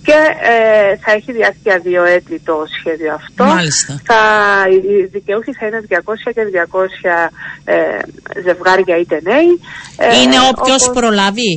[0.02, 3.44] και ε, θα έχει διάρκεια δύο έτη το σχέδιο αυτό.
[3.44, 4.00] Μάλιστα.
[4.04, 4.25] Θα
[4.68, 5.94] οι δικαιούχοι θα είναι 200
[6.34, 7.30] και 200
[7.64, 7.98] ε,
[8.44, 9.60] ζευγάρια είτε νέοι.
[9.96, 11.52] Ε, είναι όποιος προλάβει.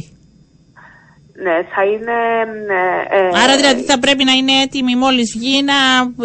[1.44, 2.18] Ναι, θα είναι...
[3.12, 5.74] Ε, ε, Άρα δηλαδή θα πρέπει να είναι έτοιμοι μόλις βγει, να...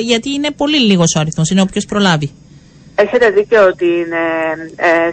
[0.01, 2.31] γιατί είναι πολύ λίγος ο αριθμός, είναι όποιος προλάβει.
[2.95, 4.25] Έχετε δίκιο ότι είναι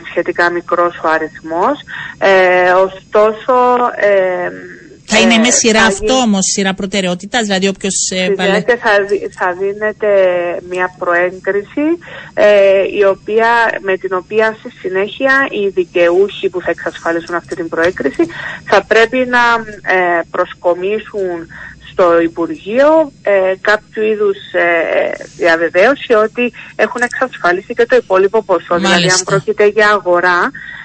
[0.09, 1.77] σχετικά μικρός ο αριθμός,
[2.85, 3.53] ωστόσο
[5.13, 8.09] Θα είναι με σειρά αυτό όμως, σειρά προτεραιότητας, δηλαδή όποιος.
[8.09, 8.91] Ε, θα,
[9.39, 10.07] θα δίνεται
[10.69, 11.87] μια προέγκριση
[12.99, 13.49] η οποία,
[13.81, 18.23] με την οποία στη συνέχεια οι δικαιούχοι που θα εξασφαλίσουν αυτή την προέγκριση
[18.63, 19.39] θα πρέπει να
[20.31, 21.47] προσκομίσουν
[21.91, 28.75] στο Υπουργείο ε, κάποιο είδους ε, διαβεβαίωση ότι έχουν εξασφαλίσει και το υπόλοιπο ποσό.
[28.75, 30.80] Δηλαδή αν πρόκειται για αγορά ε,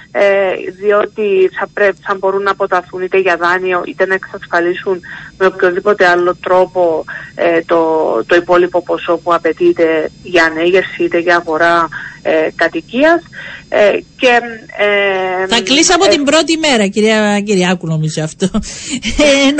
[0.80, 5.00] διότι θα, πρέπει, θα μπορούν να αποταθούν είτε για δάνειο είτε να εξασφαλίσουν
[5.38, 7.04] με οποιοδήποτε άλλο τρόπο
[7.34, 7.78] ε, το,
[8.26, 11.88] το υπόλοιπο ποσό που απαιτείται για ανέγερση είτε για αγορά
[12.22, 13.22] ε, κατοικίας.
[13.68, 14.40] Ε, και,
[14.76, 18.50] ε, θα κλείσει από την πρώτη μέρα, κυρία Κυριάκου, νομίζω αυτό.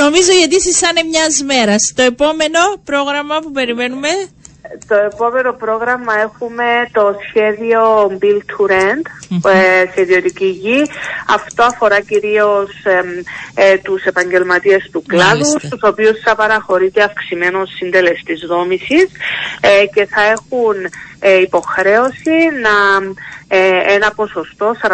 [0.03, 1.91] νομίζω γιατί εσείς σαν μιας μέρας.
[1.95, 4.09] Το επόμενο πρόγραμμα που περιμένουμε
[4.87, 7.81] το επόμενο πρόγραμμα έχουμε το σχέδιο
[8.21, 9.05] Build to Rent
[9.51, 10.81] ε, σε ιδιωτική γη.
[11.27, 12.69] Αυτό αφορά κυρίως
[13.53, 19.07] ε, τους επαγγελματίες του κλάδου, στους οποίους θα παραχωρείται αυξημένο συντελεστής δόμησης
[19.61, 20.75] ε, και θα έχουν
[21.19, 23.05] ε, υποχρέωση να
[23.87, 24.89] ένα ποσοστό 45%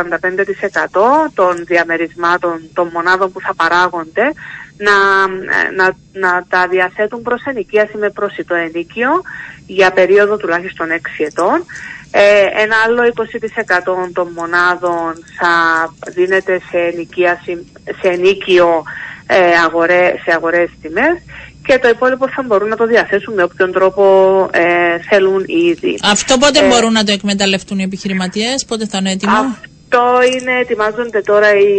[1.33, 4.33] των διαμερισμάτων των μονάδων που θα παράγονται
[4.77, 5.27] να,
[5.75, 9.09] να, να τα διαθέτουν προς ενοικίαση με προσιτό ενίκιο
[9.65, 11.65] για περίοδο τουλάχιστον 6 ετών.
[12.11, 15.53] Ε, ένα άλλο 20% των μονάδων θα
[16.11, 17.65] δίνεται σε, ενοικίαση,
[18.01, 18.83] σε ενίκιο
[19.27, 21.17] ε, αγορέ, σε αγορές τιμές
[21.65, 24.03] και το υπόλοιπο θα μπορούν να το διαθέσουν με όποιον τρόπο
[24.51, 25.99] ε, θέλουν ήδη.
[26.03, 29.55] Αυτό πότε ε, μπορούν να το εκμεταλλευτούν οι επιχειρηματίες, πότε θα είναι έτοιμο;
[29.95, 31.73] Αυτό είναι, ετοιμάζονται τώρα οι,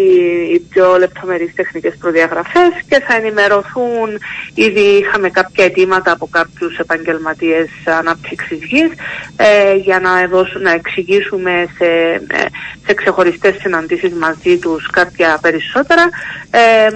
[0.52, 4.08] οι πιο λεπτομερείς τεχνικές προδιαγραφές και θα ενημερωθούν,
[4.54, 8.90] ήδη είχαμε κάποια αιτήματα από κάποιους επαγγελματίες ανάπτυξης γης
[9.36, 12.44] ε, για να, δώσουν, να εξηγήσουμε σε, ε,
[12.86, 16.02] σε ξεχωριστές συναντήσεις μαζί τους κάποια περισσότερα.
[16.50, 16.88] Ε,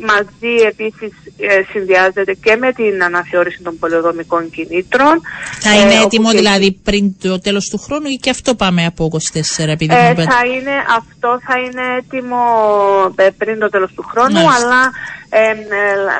[0.00, 1.27] μαζί επίσης ε,
[1.72, 5.20] συνδυάζεται και με την αναθεώρηση των πολεοδομικών κινήτρων.
[5.60, 9.10] Θα είναι ε, έτοιμο δηλαδή πριν το τέλος του χρόνου ή και αυτό πάμε από
[9.58, 12.42] 24 επειδή ε, θα είναι, αυτό θα είναι έτοιμο
[13.16, 14.90] ε, πριν το τέλος του χρόνου αλλά
[15.28, 15.54] ε,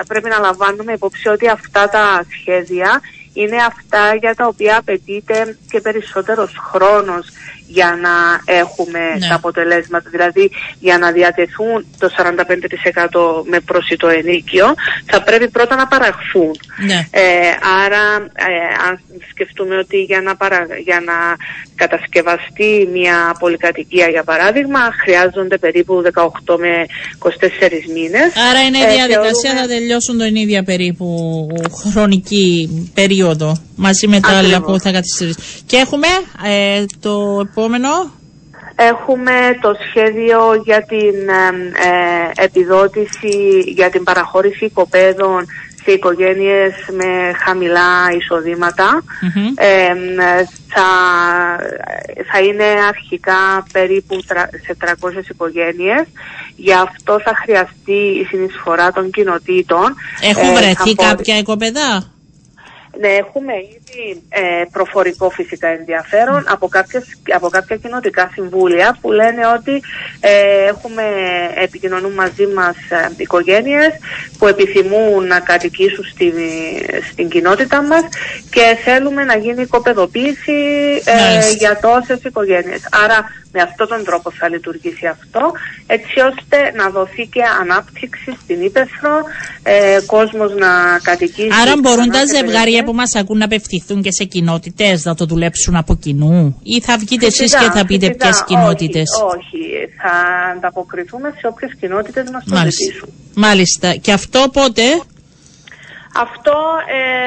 [0.07, 3.01] πρέπει να λαμβάνουμε υπόψη ότι αυτά τα σχέδια
[3.33, 7.27] είναι αυτά για τα οποία απαιτείται και περισσότερος χρόνος
[7.69, 9.29] για να έχουμε ναι.
[9.29, 10.09] τα αποτελέσματα.
[10.11, 16.57] Δηλαδή για να διατεθούν το 45% με προσιτό ενίκιο θα πρέπει πρώτα να παραχθούν.
[16.87, 17.09] Ναι.
[17.11, 17.51] Ε,
[17.85, 19.01] άρα ε, αν
[19.31, 20.67] σκεφτούμε ότι για να, παρα...
[20.85, 21.15] για να
[21.79, 26.87] κατασκευαστεί μια πολυκατοικία για παράδειγμα χρειάζονται περίπου 18 με
[27.19, 27.31] 24
[27.95, 28.29] μήνες.
[28.51, 31.07] Άρα είναι η ε, διαδικασία θα τελειώσουν τον ίδια περίπου
[31.93, 35.43] χρονική περίοδο μαζί με τα άλλα που θα καθυστερήσουν.
[35.67, 36.09] Και έχουμε
[36.47, 37.89] ε, το επόμενο.
[38.81, 43.35] Έχουμε το σχέδιο για την ε, επιδότηση,
[43.67, 45.47] για την παραχώρηση οικοπαίδων
[45.89, 48.13] σε οικογένειες με χαμηλά
[50.69, 50.89] θα,
[52.31, 54.21] θα είναι αρχικά περίπου
[54.65, 56.05] σε 300 οικογένειες.
[56.57, 59.95] Γι' αυτό θα χρειαστεί η συνεισφορά των κοινοτήτων.
[60.21, 62.13] Έχουν ε, βρεθεί κάποια οικοπαίδα;
[63.01, 63.53] Ναι, έχουμε
[63.93, 69.83] ήδη ε, προφορικό φυσικά ενδιαφέρον από, κάποιες, από κάποια κοινοτικά συμβούλια που λένε ότι
[70.21, 71.03] ε, έχουμε
[71.55, 73.93] επικοινωνούν μαζί μας ε, οικογένειες
[74.39, 76.33] που επιθυμούν να κατοικήσουν στη,
[77.11, 78.03] στην κοινότητα μας
[78.51, 80.59] και θέλουμε να γίνει οικοπεδοποίηση
[81.05, 82.89] ε, για τόσες οικογένειες.
[83.05, 85.53] Άρα με αυτόν τον τρόπο θα λειτουργήσει αυτό,
[85.87, 89.23] έτσι ώστε να δοθεί και ανάπτυξη στην Ήπεθρο,
[89.63, 91.49] ε, κόσμος να κατοικήσει.
[91.63, 95.77] Άρα μπορούν τα ζευγάρια που μας ακούν να απευθυνθούν και σε κοινότητες, να το δουλέψουν
[95.77, 99.59] από κοινού; Ή θα βγείτε εσείς και θα πείτε ποιες κοινότητες; Όχι,
[100.03, 100.13] θα
[100.57, 103.09] ανταποκριθούμε σε όποιες κοινότητες μας το ζητήσουν.
[103.35, 103.95] Μάλιστα.
[103.95, 104.83] Και αυτό πότε...
[106.21, 106.53] Αυτό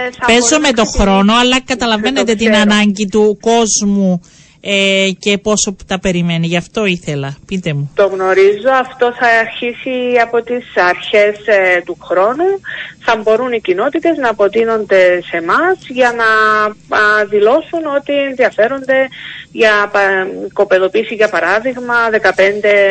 [0.05, 4.21] ε, θα Παίζω με το χρόνο, αλλά καταλαβαίνετε την ανάγκη του κόσμου
[4.61, 6.47] ε, και πόσο τα περιμένει.
[6.47, 7.37] Γι' αυτό ήθελα.
[7.45, 7.91] Πείτε μου.
[7.95, 8.69] Το γνωρίζω.
[8.81, 12.49] Αυτό θα αρχίσει από τις αρχές ε, του χρόνου.
[12.99, 16.25] Θα μπορούν οι κοινότητες να αποτείνονται σε εμάς για να
[17.29, 19.07] δηλώσουν ότι ενδιαφέρονται
[19.51, 19.91] για
[20.53, 22.17] κοπεδοποίηση για παράδειγμα 15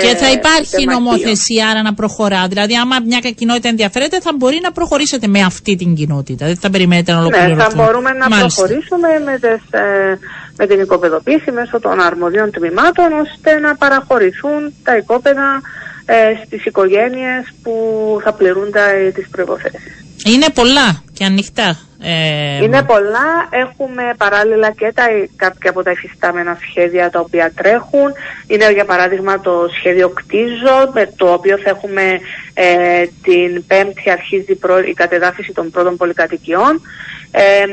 [0.01, 2.47] Και θα υπάρχει νομοθεσία άρα να προχωρά.
[2.49, 6.47] Δηλαδή άμα μια κοινότητα ενδιαφέρεται θα μπορεί να προχωρήσετε με αυτή την κοινότητα.
[6.47, 7.57] Δεν θα περιμένετε να ολοκληρωθούν.
[7.57, 10.19] Ναι, θα μπορούμε να προχωρήσουμε με τις, ε,
[10.61, 15.61] με την οικοπεδοποίηση μέσω των αρμοδίων τμήματων ώστε να παραχωρηθούν τα οικόπεδα
[16.05, 17.75] ε, στις οικογένειες που
[18.25, 20.05] θα πληρούν τα, τις προϋποθέσεις.
[20.25, 21.79] Είναι πολλά και ανοιχτά.
[22.03, 23.49] Ε, είναι πολλά.
[23.51, 25.05] Έχουμε παράλληλα και τα,
[25.37, 28.13] κάποια από τα υφιστάμενα σχέδια τα οποία τρέχουν.
[28.47, 32.21] Είναι για παράδειγμα το σχέδιο Κτίζω, με το οποίο θα έχουμε
[32.55, 36.81] ε, την πέμπτη αρχίζει η κατεδάφιση των πρώτων πολυκατοικιών.
[37.31, 37.65] Ε,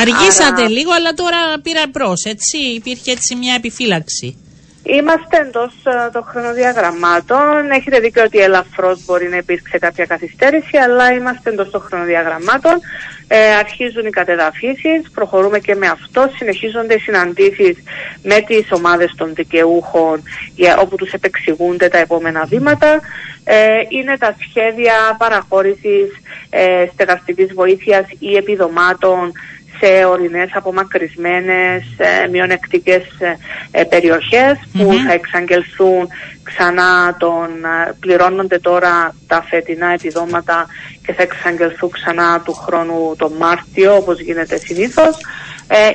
[0.00, 2.58] Αργήσατε λίγο, αλλά τώρα πήρε μπρος, έτσι.
[2.58, 4.47] Υπήρχε έτσι μια επιφύλαξη.
[4.96, 7.70] Είμαστε εντός ε, των χρονοδιαγραμμάτων.
[7.70, 12.80] Έχετε δίκιο ότι ελαφρώς μπορεί να υπήρξε κάποια καθυστέρηση, αλλά είμαστε εντός των χρονοδιαγραμμάτων.
[13.28, 16.30] Ε, αρχίζουν οι κατεδαφίσεις, προχωρούμε και με αυτό.
[16.36, 17.76] Συνεχίζονται οι συναντήσεις
[18.22, 20.22] με τις ομάδες των δικαιούχων,
[20.54, 23.00] για, όπου τους επεξηγούνται τα επόμενα βήματα.
[23.44, 26.08] Ε, είναι τα σχέδια παραχώρησης
[26.50, 29.32] ε, στεγαστικής βοήθειας ή επιδομάτων
[29.80, 33.36] σε ορεινές απομακρυσμένες ε, μειονεκτικές ε,
[33.70, 36.08] ε, περιοχές που θα εξαγγελθούν
[36.42, 40.66] ξανά τον, ε, πληρώνονται τώρα τα φετινά επιδόματα
[41.06, 45.16] και θα εξαγγελθούν ξανά του χρόνου τον Μάρτιο όπως γίνεται συνήθως.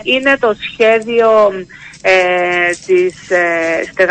[0.04, 1.52] είναι το σχέδιο
[2.06, 4.08] ε, της, ε,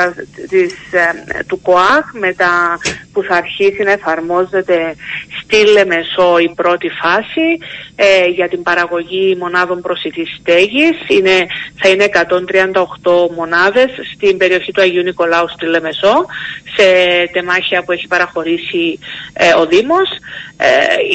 [0.49, 2.05] της, ε, του ΚΟΑΧ
[2.37, 2.79] τα
[3.13, 4.95] που θα αρχίσει να εφαρμόζεται
[5.43, 7.59] στη Λεμεσό η πρώτη φάση
[7.97, 10.97] ε, για την παραγωγή μονάδων προσιτής στέγης.
[11.09, 11.47] Είναι,
[11.81, 12.09] θα είναι
[13.03, 16.27] 138 μονάδες στην περιοχή του Αγίου Νικολάου στη Λεμεσό
[16.77, 16.85] σε
[17.33, 18.99] τεμάχια που έχει παραχωρήσει
[19.61, 20.09] ο Δήμος.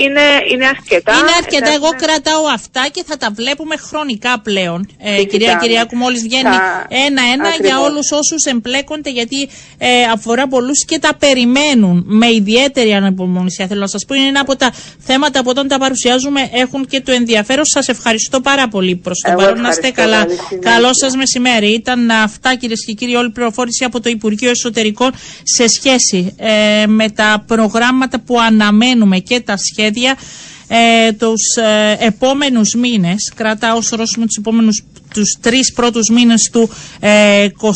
[0.03, 0.21] είναι,
[0.51, 1.13] είναι αρκετά.
[1.13, 1.71] Είναι αρκετά.
[1.73, 4.89] Εγώ κρατάω αυτά και θα τα βλέπουμε χρονικά πλέον.
[5.29, 6.55] κυρία Κυριάκου μόλις βγαίνει
[6.87, 13.67] ένα-ένα για όλους όσους εμπλέκονται, γιατί ε, αφορά πολλούς και τα περιμένουν με ιδιαίτερη ανυπομονησία.
[13.67, 17.01] Θέλω να σας πω, είναι ένα από τα θέματα που όταν τα παρουσιάζουμε έχουν και
[17.01, 17.65] το ενδιαφέρον.
[17.65, 19.61] Σας ευχαριστώ πάρα πολύ προς το παρόν.
[19.61, 20.25] Να είστε καλά.
[20.59, 21.73] Καλό σας μεσημέρι.
[21.73, 25.11] Ήταν αυτά κυρίες και κύριοι, όλη η πληροφόρηση από το Υπουργείο Εσωτερικών
[25.43, 30.15] σε σχέση ε, με τα προγράμματα που αναμένουμε και τα σχέδια
[30.67, 34.83] ε, τους ε, επόμενους μήνες, κρατά ως ορόσημο τους επόμενους
[35.17, 37.69] τους τρεις πρώτους μήνες του ε, 24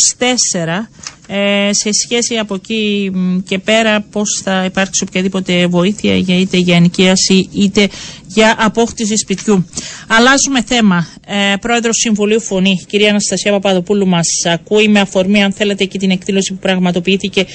[1.28, 3.12] ε, σε σχέση από εκεί
[3.48, 7.90] και πέρα πώς θα υπάρξει οποιαδήποτε βοήθεια για είτε για ενοικίαση είτε
[8.28, 9.66] για απόκτηση σπιτιού.
[10.08, 11.08] Αλλάζουμε θέμα.
[11.28, 16.12] Ε, Πρόεδρος Συμβουλίου Φωνή, κυρία Αναστασία Παπαδοπούλου μας ακούει με αφορμή αν θέλετε και την
[16.12, 17.46] εκδήλωση που πραγματοποιήθηκε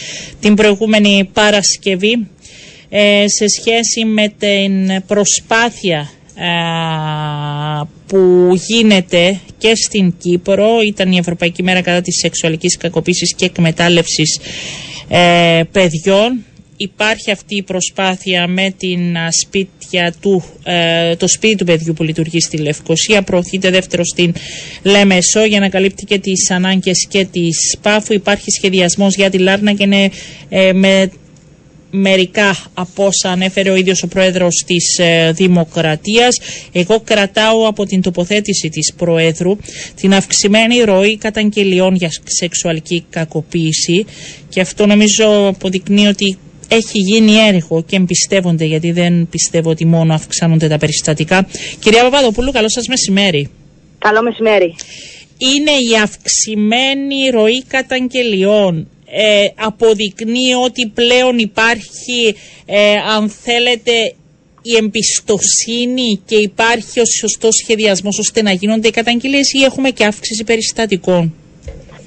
[0.40, 2.28] την προηγούμενη Παρασκευή
[2.88, 6.25] ε, σε σχέση με την προσπάθεια ε,
[8.06, 10.80] που γίνεται και στην Κύπρο.
[10.86, 14.40] Ήταν η Ευρωπαϊκή Μέρα κατά της σεξουαλικής κακοποίησης και εκμετάλλευσης
[15.08, 16.44] ε, παιδιών.
[16.76, 20.44] Υπάρχει αυτή η προσπάθεια με την σπίτια του,
[21.18, 23.22] το σπίτι του παιδιού που λειτουργεί στη Λευκοσία.
[23.22, 24.34] Προωθείται δεύτερο στην
[24.82, 29.72] Λέμεσό για να καλύπτει και τις ανάγκες και της ΠΑΦΟΥ υπάρχει σχεδιασμός για τη Λάρνα
[29.72, 30.10] και είναι
[30.72, 31.10] με
[31.90, 36.38] μερικά από όσα ανέφερε ο ίδιος ο πρόεδρος της ε, Δημοκρατίας.
[36.72, 39.56] Εγώ κρατάω από την τοποθέτηση της Προέδρου
[39.94, 44.06] την αυξημένη ροή καταγγελιών για σεξουαλική κακοποίηση
[44.48, 50.14] και αυτό νομίζω αποδεικνύει ότι έχει γίνει έργο και εμπιστεύονται γιατί δεν πιστεύω ότι μόνο
[50.14, 51.46] αυξάνονται τα περιστατικά.
[51.78, 53.50] Κυρία Παπαδοπούλου, καλό σας μεσημέρι.
[53.98, 54.74] Καλό μεσημέρι.
[55.38, 62.36] Είναι η αυξημένη ροή καταγγελιών ε, αποδεικνύει ότι πλέον υπάρχει,
[62.66, 63.92] ε, αν θέλετε,
[64.62, 70.04] η εμπιστοσύνη και υπάρχει ο σωστός σχεδιασμός ώστε να γίνονται οι καταγγελίες ή έχουμε και
[70.04, 71.34] αύξηση περιστατικών.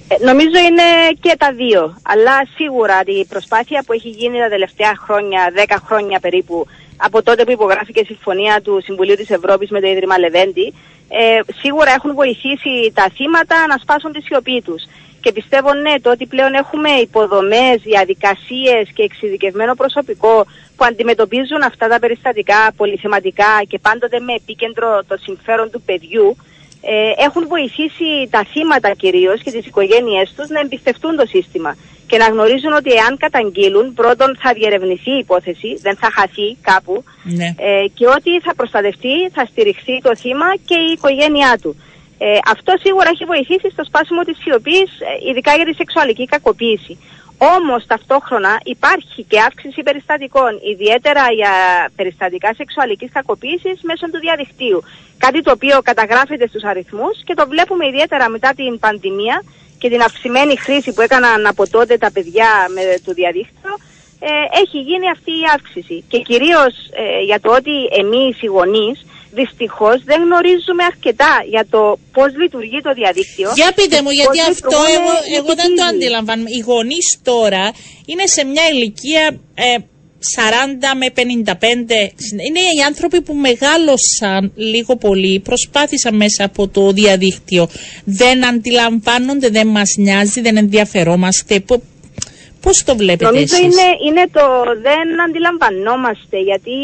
[0.07, 0.87] Ε, νομίζω είναι
[1.21, 1.97] και τα δύο.
[2.01, 6.65] Αλλά σίγουρα η προσπάθεια που έχει γίνει τα τελευταία χρόνια, 10 χρόνια περίπου,
[6.97, 10.73] από τότε που υπογράφηκε η συμφωνία του Συμβουλίου της Ευρώπης με το Ίδρυμα Λεβέντη,
[11.09, 14.83] ε, σίγουρα έχουν βοηθήσει τα θύματα να σπάσουν τη σιωπή τους.
[15.21, 20.45] Και πιστεύω ναι, το ότι πλέον έχουμε υποδομές, διαδικασίες και εξειδικευμένο προσωπικό
[20.75, 26.37] που αντιμετωπίζουν αυτά τα περιστατικά πολυθεματικά και πάντοτε με επίκεντρο το συμφέρον του παιδιού,
[26.81, 31.75] ε, έχουν βοηθήσει τα θύματα κυρίως και τις οικογένειές τους να εμπιστευτούν το σύστημα
[32.09, 37.03] και να γνωρίζουν ότι εάν καταγγείλουν, πρώτον θα διερευνηθεί η υπόθεση, δεν θα χαθεί κάπου
[37.23, 37.49] ναι.
[37.57, 41.75] ε, και ότι θα προστατευτεί, θα στηριχθεί το θύμα και η οικογένειά του.
[42.21, 46.97] Ε, αυτό σίγουρα έχει βοηθήσει στο σπάσιμο της σιωπής, ε, ειδικά για τη σεξουαλική κακοποίηση.
[47.57, 51.53] Όμως ταυτόχρονα υπάρχει και αύξηση περιστατικών, ιδιαίτερα για
[51.95, 54.83] περιστατικά σεξουαλικής κακοποίησης μέσω του διαδικτύου.
[55.17, 59.43] Κάτι το οποίο καταγράφεται στους αριθμούς και το βλέπουμε ιδιαίτερα μετά την πανδημία
[59.77, 63.71] και την αυξημένη χρήση που έκαναν από τότε τα παιδιά με το διαδίκτυο.
[64.19, 64.29] Ε,
[64.61, 66.03] έχει γίνει αυτή η αύξηση.
[66.07, 71.99] Και κυρίως ε, για το ότι εμείς οι γονείς δυστυχώς δεν γνωρίζουμε αρκετά για το
[72.11, 73.51] πώς λειτουργεί το διαδίκτυο.
[73.55, 76.49] Για πείτε μου, γιατί αυτό εγώ, εγώ δεν το αντιλαμβάνομαι.
[76.49, 77.73] Οι γονείς τώρα
[78.05, 79.75] είναι σε μια ηλικία ε,
[80.97, 81.21] με 55.
[82.47, 87.69] Είναι οι άνθρωποι που μεγάλωσαν λίγο πολύ, προσπάθησαν μέσα από το διαδίκτυο.
[88.03, 91.63] Δεν αντιλαμβάνονται, δεν μας νοιάζει, δεν ενδιαφερόμαστε.
[92.69, 94.45] Πώς το βλέπετε Νομίζω είναι, είναι το
[94.87, 96.77] δεν αντιλαμβανόμαστε γιατί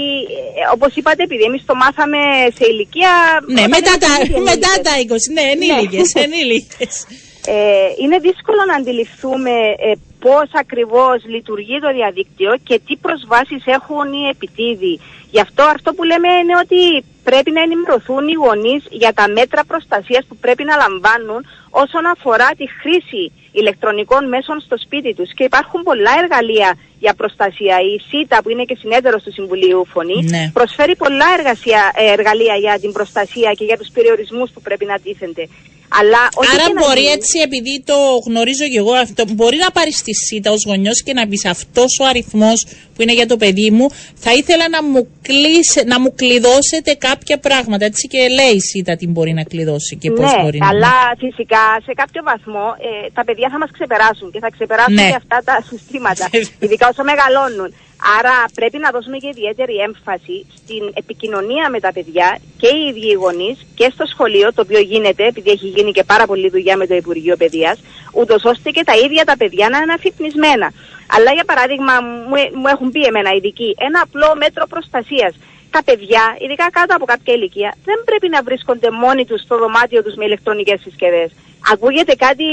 [0.60, 2.20] ε, όπως είπατε επειδή εμείς το μάθαμε
[2.58, 3.12] σε ηλικία...
[3.58, 4.12] Ναι, μετά τα,
[4.52, 6.22] μετά τα 20, ναι, ενήλικες, ναι.
[6.26, 6.94] ενήλικες.
[7.48, 9.56] Ε, είναι δύσκολο να αντιληφθούμε
[9.88, 9.92] ε,
[10.26, 14.94] πώς ακριβώς λειτουργεί το διαδίκτυο και τι προσβάσεις έχουν οι επιτίδοι.
[15.36, 19.62] Γι' αυτό αυτό που λέμε είναι ότι πρέπει να ενημερωθούν οι γονείς για τα μέτρα
[19.72, 21.42] προστασίας που πρέπει να λαμβάνουν
[21.84, 25.34] όσον αφορά τη χρήση ηλεκτρονικών μέσων στο σπίτι τους.
[25.34, 27.76] Και υπάρχουν πολλά εργαλεία για προστασία.
[27.94, 30.52] Η ΣΥΤΑ που είναι και συνέδρος του Συμβουλίου Φωνή ναι.
[30.54, 35.00] προσφέρει πολλά εργασία, ε, εργαλεία για την προστασία και για τους περιορισμούς που πρέπει να
[35.00, 35.48] τίθενται.
[35.90, 36.22] Αλλά
[36.54, 40.64] Άρα μπορεί έτσι, επειδή το γνωρίζω και εγώ αυτό, μπορεί να πάρεις στη ΣΥΤΑ ως
[40.66, 42.66] γονιός και να πεις αυτός ο αριθμός
[42.96, 47.38] που είναι για το παιδί μου, θα ήθελα να μου, κλείσε, να μου κλειδώσετε κάποια
[47.40, 47.86] πράγματα.
[47.86, 50.68] Έτσι και λέει η ΣΥΤΑ τι μπορεί να κλειδώσει και πώς ναι, μπορεί να.
[50.68, 52.76] Αλλά φυσικά σε κάποιο βαθμό
[53.06, 55.10] ε, τα παιδιά θα μας ξεπεράσουν και θα ξεπεράσουν ναι.
[55.10, 56.30] και αυτά τα συστήματα.
[56.64, 57.74] ειδικά όσο μεγαλώνουν.
[58.20, 63.10] Άρα πρέπει να δώσουμε και ιδιαίτερη έμφαση στην επικοινωνία με τα παιδιά και οι ίδιοι
[63.10, 66.78] οι γονείς και στο σχολείο, το οποίο γίνεται, επειδή έχει γίνει και πάρα πολλή δουλειά
[66.78, 67.80] με το Υπουργείο Παιδείας,
[68.12, 70.72] ούτως ώστε και τα ίδια τα παιδιά να είναι αφυπνισμένα.
[71.16, 75.34] Αλλά για παράδειγμα, μου, μου έχουν πει εμένα ειδικοί, ένα απλό μέτρο προστασίας.
[75.76, 80.00] Τα παιδιά, ειδικά κάτω από κάποια ηλικία, δεν πρέπει να βρίσκονται μόνοι τους στο δωμάτιο
[80.04, 81.30] τους με ηλεκτρονικές συσκευές.
[81.74, 82.48] Ακούγεται κάτι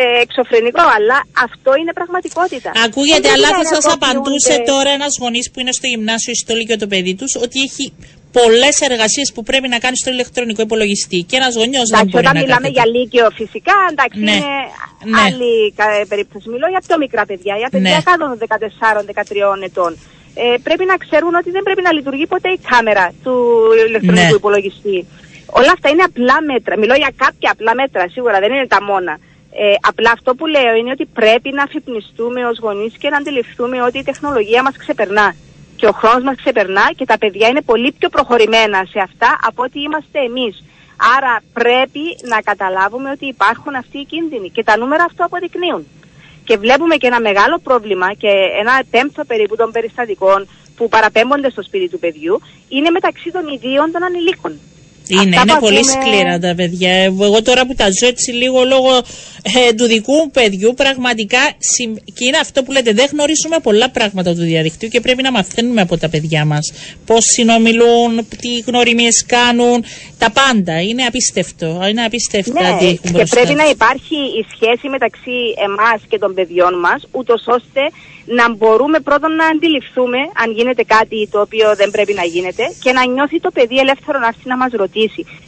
[0.00, 2.70] ε, εξωφρενικό, αλλά αυτό είναι πραγματικότητα.
[2.86, 6.78] Ακούγεται, αλλά θα σας απαντούσε τώρα ένας γονείς που είναι στο γυμνάσιο ή στο λύκειο
[6.84, 7.84] το παιδί τους ότι έχει
[8.38, 11.18] πολλές εργασίες που πρέπει να κάνει στο ηλεκτρονικό υπολογιστή.
[11.28, 14.36] Και ένας γονιός δεν μπορεί όταν μιλάμε για λύκειο, φυσικά εντάξει, ναι.
[14.36, 14.52] είναι
[15.10, 15.20] ναι.
[15.24, 15.52] άλλη
[16.12, 16.46] περίπτωση.
[16.54, 18.08] Μιλώ για πιο μικρά παιδιά, για παιδιά ναι.
[18.10, 18.38] κάτω των
[19.60, 19.92] 14-13 ετών.
[20.34, 23.34] Ε, πρέπει να ξέρουν ότι δεν πρέπει να λειτουργεί ποτέ η κάμερα του
[23.88, 24.36] ηλεκτρονικού ναι.
[24.36, 25.06] υπολογιστή.
[25.46, 26.78] Όλα αυτά είναι απλά μέτρα.
[26.78, 29.18] Μιλώ για κάποια απλά μέτρα, σίγουρα δεν είναι τα μόνα.
[29.56, 33.82] Ε, απλά αυτό που λέω είναι ότι πρέπει να αφυπνιστούμε ως γονείς και να αντιληφθούμε
[33.82, 35.34] ότι η τεχνολογία μας ξεπερνά.
[35.76, 39.62] Και ο χρόνος μας ξεπερνά και τα παιδιά είναι πολύ πιο προχωρημένα σε αυτά από
[39.62, 40.64] ότι είμαστε εμείς.
[41.16, 45.86] Άρα πρέπει να καταλάβουμε ότι υπάρχουν αυτοί οι κίνδυνοι και τα νούμερα αυτό αποδεικνύουν.
[46.44, 48.28] Και βλέπουμε και ένα μεγάλο πρόβλημα και
[48.60, 53.90] ένα τέμψο περίπου των περιστατικών που παραπέμπονται στο σπίτι του παιδιού είναι μεταξύ των ιδίων
[53.92, 54.60] των ανηλίκων.
[55.06, 56.90] Είναι, είναι πολύ σκληρά τα παιδιά.
[56.90, 58.96] Εγώ τώρα που τα ζω έτσι λίγο λόγω
[59.42, 61.38] ε, του δικού μου παιδιού, πραγματικά
[62.14, 65.80] και είναι αυτό που λέτε, δεν γνωρίζουμε πολλά πράγματα του διαδικτύου και πρέπει να μαθαίνουμε
[65.80, 66.72] από τα παιδιά μας.
[67.06, 69.84] Πώς συνομιλούν, τι γνωριμίες κάνουν,
[70.18, 70.80] τα πάντα.
[70.80, 71.80] Είναι απίστευτο.
[71.90, 76.34] Είναι απίστευτο ναι, τι έχουν Και πρέπει να υπάρχει η σχέση μεταξύ εμάς και των
[76.34, 77.80] παιδιών μας, ούτως ώστε
[78.24, 82.92] να μπορούμε πρώτον να αντιληφθούμε αν γίνεται κάτι το οποίο δεν πρέπει να γίνεται και
[82.92, 84.93] να νιώθει το παιδί ελεύθερο να έρθει να μας ρωτήσει.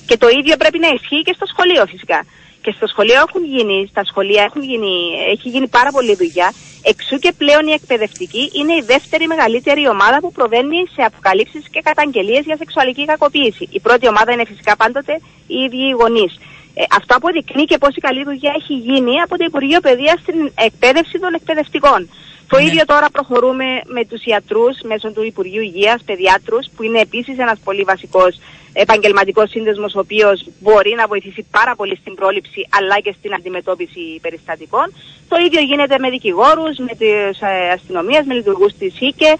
[0.06, 2.24] Και το ίδιο πρέπει να ισχύει και στο σχολείο φυσικά.
[2.62, 4.92] Και στο σχολείο έχουν γίνει, στα σχολεία έχουν γίνει,
[5.34, 6.52] έχει γίνει πάρα πολλή δουλειά.
[6.82, 11.80] Εξού και πλέον η εκπαιδευτική είναι η δεύτερη μεγαλύτερη ομάδα που προβαίνει σε αποκαλύψεις και
[11.80, 13.68] καταγγελίες για σεξουαλική κακοποίηση.
[13.70, 16.32] Η πρώτη ομάδα είναι φυσικά πάντοτε οι ίδιοι οι γονείς.
[16.74, 21.18] Ε, αυτό αποδεικνύει και πόση καλή δουλειά έχει γίνει από το Υπουργείο Παιδείας στην εκπαίδευση
[21.18, 22.08] των εκπαιδευτικών.
[22.48, 22.64] Το ναι.
[22.64, 27.58] ίδιο τώρα προχωρούμε με τους ιατρούς μέσω του Υπουργείου Υγείας, παιδιάτρους, που είναι επίσης ένας
[27.64, 28.38] πολύ βασικός
[28.84, 34.04] επαγγελματικός σύνδεσμος, ο οποίος μπορεί να βοηθήσει πάρα πολύ στην πρόληψη αλλά και στην αντιμετώπιση
[34.24, 34.86] περιστατικών.
[35.28, 39.32] Το ίδιο γίνεται με δικηγόρους, με τις ε, αστυνομίες, με λειτουργούς της ΣΥΚΕ.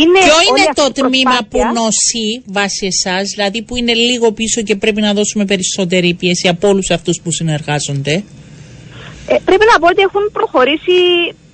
[0.00, 4.76] Είναι Ποιο είναι το τμήμα που νοσεί βάσει εσάς, δηλαδή που είναι λίγο πίσω και
[4.76, 8.14] πρέπει να δώσουμε περισσότερη πίεση από όλους αυτούς που συνεργάζονται;
[9.32, 10.98] Ε, πρέπει να πω ότι έχουν προχωρήσει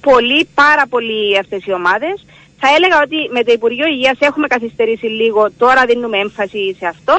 [0.00, 2.16] πολύ, πάρα πολύ αυτές οι ομάδες.
[2.58, 7.14] Θα έλεγα ότι με το Υπουργείο Υγείας έχουμε καθυστερήσει λίγο, τώρα δίνουμε έμφαση σε αυτό.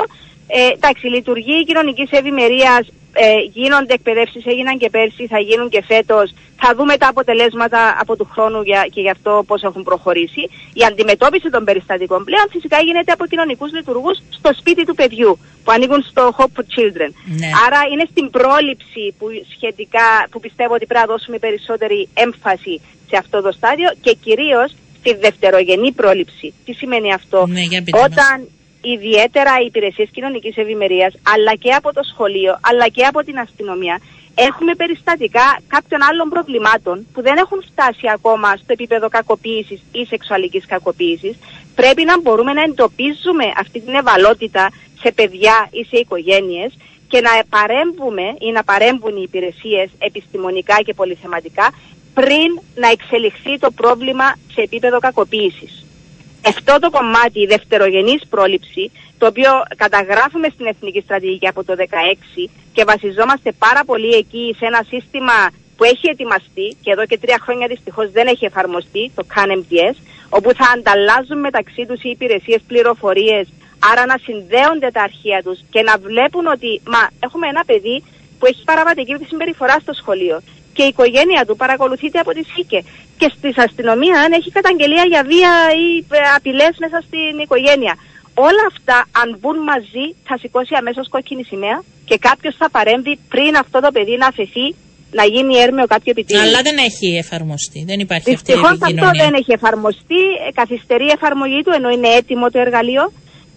[0.48, 6.34] Ε, εντάξει, λειτουργεί κοινωνικής ευημερίας, ε, γίνονται εκπαιδεύσεις, έγιναν και πέρσι, θα γίνουν και φέτος.
[6.62, 10.42] Θα δούμε τα αποτελέσματα από του χρόνου για, και γι' αυτό πώς έχουν προχωρήσει.
[10.74, 15.72] Η αντιμετώπιση των περιστατικών πλέον φυσικά γίνεται από κοινωνικούς λειτουργούς στο σπίτι του παιδιού, που
[15.72, 17.12] ανήκουν στο Hope for Children.
[17.26, 17.50] Ναι.
[17.66, 19.26] Άρα είναι στην πρόληψη που,
[19.56, 24.70] σχετικά, που πιστεύω ότι πρέπει να δώσουμε περισσότερη έμφαση σε αυτό το στάδιο και κυρίως
[25.08, 26.54] στη δευτερογενή πρόληψη.
[26.66, 27.62] Τι σημαίνει αυτό, ναι,
[28.06, 28.48] Όταν
[28.82, 34.00] ιδιαίτερα οι υπηρεσίες κοινωνικής ευημερίας, αλλά και από το σχολείο, αλλά και από την αστυνομία,
[34.36, 40.66] έχουμε περιστατικά κάποιων άλλων προβλημάτων που δεν έχουν φτάσει ακόμα στο επίπεδο κακοποίησης ή σεξουαλικής
[40.66, 41.36] κακοποίησης.
[41.76, 44.70] Πρέπει να μπορούμε να εντοπίζουμε αυτή την ευαλότητα
[45.02, 46.78] σε παιδιά ή σε οικογένειες
[47.08, 51.74] και να παρέμβουμε ή να παρέμβουν οι υπηρεσίες επιστημονικά και πολυθεματικά
[52.20, 55.86] πριν να εξελιχθεί το πρόβλημα σε επίπεδο κακοποίησης.
[56.48, 62.50] Αυτό το κομμάτι, η δευτερογενής πρόληψη, το οποίο καταγράφουμε στην Εθνική Στρατηγική από το 2016
[62.74, 65.38] και βασιζόμαστε πάρα πολύ εκεί σε ένα σύστημα
[65.78, 69.96] που έχει ετοιμαστεί και εδώ και τρία χρόνια δυστυχώς δεν έχει εφαρμοστεί, το CAN-MPS,
[70.30, 73.48] όπου θα ανταλλάζουν μεταξύ τους οι υπηρεσίες πληροφορίες,
[73.92, 78.04] άρα να συνδέονται τα αρχεία τους και να βλέπουν ότι μα, έχουμε ένα παιδί
[78.40, 80.42] που έχει παραβατική συμπεριφορά στο σχολείο
[80.78, 82.80] και η οικογένεια του παρακολουθείται από τη ΣΥΚΕ.
[83.20, 85.54] Και στη αστυνομία αν έχει καταγγελία για βία
[85.86, 87.94] ή ε, απειλές μέσα στην οικογένεια.
[88.48, 91.78] Όλα αυτά, αν μπουν μαζί, θα σηκώσει αμέσως κόκκινη σημαία
[92.10, 94.68] και κάποιος θα παρέμβει πριν αυτό το παιδί να αφαιθεί
[95.20, 96.46] να γίνει έρμεο κάποιο επιτύχημα.
[96.48, 97.80] Αλλά δεν έχει εφαρμοστεί.
[97.92, 99.06] Δεν υπάρχει αυτή η επικοινωνία.
[99.06, 100.22] αυτό δεν έχει εφαρμοστεί.
[100.46, 103.04] Ε, καθυστερεί η εφαρμογή του ενώ είναι έτοιμο το εργαλείο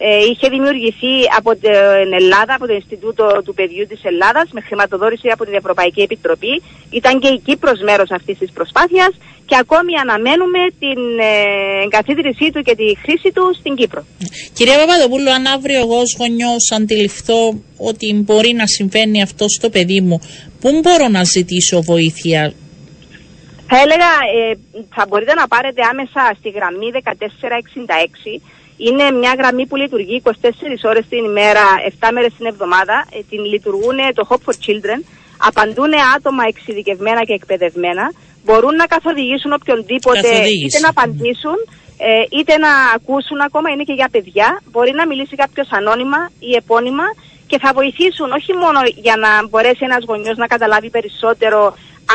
[0.03, 5.28] ε, είχε δημιουργηθεί από την Ελλάδα, από το Ινστιτούτο του Παιδιού της Ελλάδας με χρηματοδότηση
[5.28, 6.62] από την Ευρωπαϊκή Επιτροπή.
[6.90, 9.12] Ήταν και η Κύπρος μέρος αυτής της προσπάθειας
[9.48, 14.05] και ακόμη αναμένουμε την ε, εγκαθίδρυσή του και τη χρήση του στην Κύπρο.
[14.53, 17.42] Κυρία Παπαδοπούλου, αν αύριο εγώ ως γονιός αντιληφθώ
[17.76, 20.18] ότι μπορεί να συμβαίνει αυτό στο παιδί μου,
[20.61, 22.53] πού μπορώ να ζητήσω βοήθεια,
[23.72, 24.59] θα έλεγα, ε,
[24.94, 28.40] θα μπορείτε να πάρετε άμεσα στη γραμμή 1466
[28.86, 30.30] είναι μια γραμμή που λειτουργεί 24
[30.90, 31.64] ώρες την ημέρα,
[32.00, 32.96] 7 μέρες την εβδομάδα.
[33.16, 35.00] Ε, την λειτουργούν το Hope for Children.
[35.48, 38.04] Απαντούν άτομα εξειδικευμένα και εκπαιδευμένα.
[38.44, 40.30] Μπορούν να καθοδηγήσουν οποιονδήποτε,
[40.64, 41.58] είτε να απαντήσουν,
[42.08, 44.48] ε, είτε να ακούσουν ακόμα, είναι και για παιδιά.
[44.72, 47.06] Μπορεί να μιλήσει κάποιος ανώνυμα ή επώνυμα
[47.51, 51.61] και θα βοηθήσουν όχι μόνο για να μπορέσει ένας γονιός να καταλάβει περισσότερο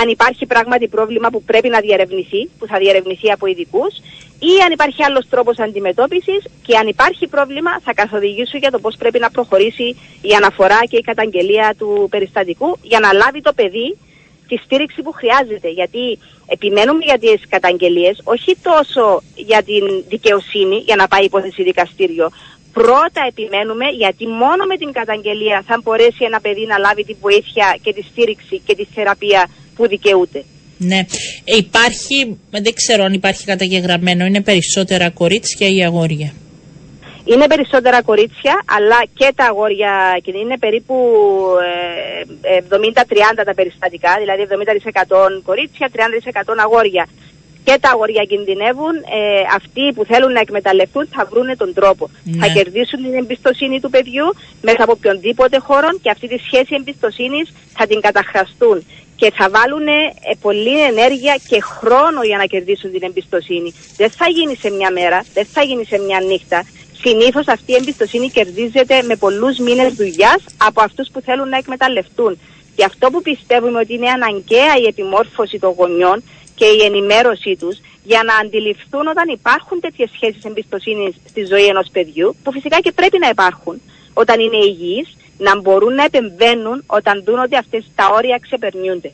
[0.02, 3.94] αν υπάρχει πράγματι πρόβλημα που πρέπει να διερευνηθεί, που θα διερευνηθεί από ειδικούς,
[4.40, 8.96] ή αν υπάρχει άλλος τρόπος αντιμετώπισης και αν υπάρχει πρόβλημα θα καθοδηγήσουν για το πώς
[8.96, 9.88] πρέπει να προχωρήσει
[10.22, 13.98] η αναφορά και η καταγγελία του περιστατικού για να λάβει το παιδί
[14.48, 15.70] τη στήριξη που χρειάζεται.
[15.70, 22.32] Γιατί επιμένουμε για τις καταγγελίες, όχι τόσο για την δικαιοσύνη, για να πάει υπόθεση δικαστήριο.
[22.80, 27.78] Πρώτα επιμένουμε γιατί μόνο με την καταγγελία θα μπορέσει ένα παιδί να λάβει τη βοήθεια
[27.84, 29.42] και τη στήριξη και τη θεραπεία
[29.76, 30.44] που δικαιούται.
[30.78, 31.00] Ναι.
[31.44, 36.34] Ε, υπάρχει, δεν ξέρω αν υπάρχει καταγεγραμμένο, είναι περισσότερα κορίτσια ή αγόρια;
[37.26, 39.94] Είναι περισσότερα κορίτσια, αλλά και τα αγόρια
[40.44, 40.96] είναι περίπου
[42.70, 44.42] 70-30 ε, τα περιστατικά, δηλαδή
[45.40, 45.98] 70% κορίτσια, 30%
[46.66, 47.08] αγόρια.
[47.66, 52.10] Και τα αγόρια κινδυνεύουν, ε, αυτοί που θέλουν να εκμεταλλευτούν θα βρουν τον τρόπο.
[52.24, 52.38] Ναι.
[52.42, 54.28] Θα κερδίσουν την εμπιστοσύνη του παιδιού
[54.62, 57.46] μέσα από οποιονδήποτε χώρο και αυτή τη σχέση εμπιστοσύνης
[57.78, 58.78] θα την καταχραστούν
[59.16, 63.74] και θα βάλουν ε, πολλή ενέργεια και χρόνο για να κερδίσουν την εμπιστοσύνη.
[63.98, 66.66] Δεν θα γίνει σε μια μέρα, δεν θα γίνει σε μια νύχτα.
[67.04, 72.40] Συνήθως αυτή η εμπιστοσύνη κερδίζεται με πολλούς μήνες δουλειάς από αυτούς που θέλουν να εκμεταλλευτούν.
[72.76, 76.24] Και αυτό που πιστεύουμε ότι είναι αναγκαία η επιμόρφωση των γονιών
[76.56, 81.88] και η ενημέρωσή τους για να αντιληφθούν όταν υπάρχουν τέτοιες σχέσεις εμπιστοσύνης στη ζωή ενός
[81.92, 83.82] παιδιού, που φυσικά και πρέπει να υπάρχουν
[84.14, 89.12] όταν είναι υγιείς, να μπορούν να επεμβαίνουν όταν δουν ότι αυτές τα όρια ξεπερνιούνται.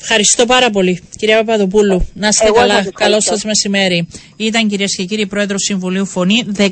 [0.00, 2.08] Ευχαριστώ πάρα πολύ, κυρία Παπαδοπούλου.
[2.14, 2.84] Να είστε καλά.
[2.92, 4.08] Καλό σας μεσημέρι.
[4.36, 6.64] Ήταν κυρίες και κύριοι Πρόεδρος Συμβουλίου Φωνή 1466.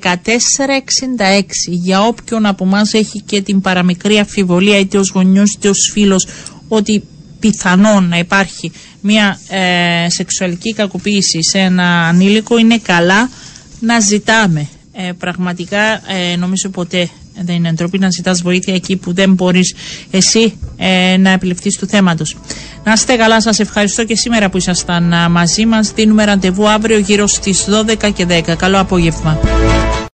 [1.68, 6.26] Για όποιον από εμάς έχει και την παραμικρή αφιβολία, είτε ως γονιός είτε ως φίλος,
[6.68, 7.04] ότι
[7.40, 13.30] πιθανόν να υπάρχει μια ε, σεξουαλική κακοποίηση σε ένα ανήλικο, είναι καλά
[13.80, 14.68] να ζητάμε.
[14.92, 15.82] Ε, πραγματικά
[16.32, 17.08] ε, νομίζω ποτέ
[17.40, 19.74] δεν είναι ντροπή να ζητάς βοήθεια εκεί που δεν μπορείς
[20.10, 22.36] εσύ ε, να επιληφθείς του θέματος.
[22.84, 25.92] Να είστε καλά, σας ευχαριστώ και σήμερα που ήσασταν μαζί μας.
[25.94, 28.56] Δίνουμε ραντεβού αύριο γύρω στις 12 και 10.
[28.56, 29.38] Καλό απόγευμα.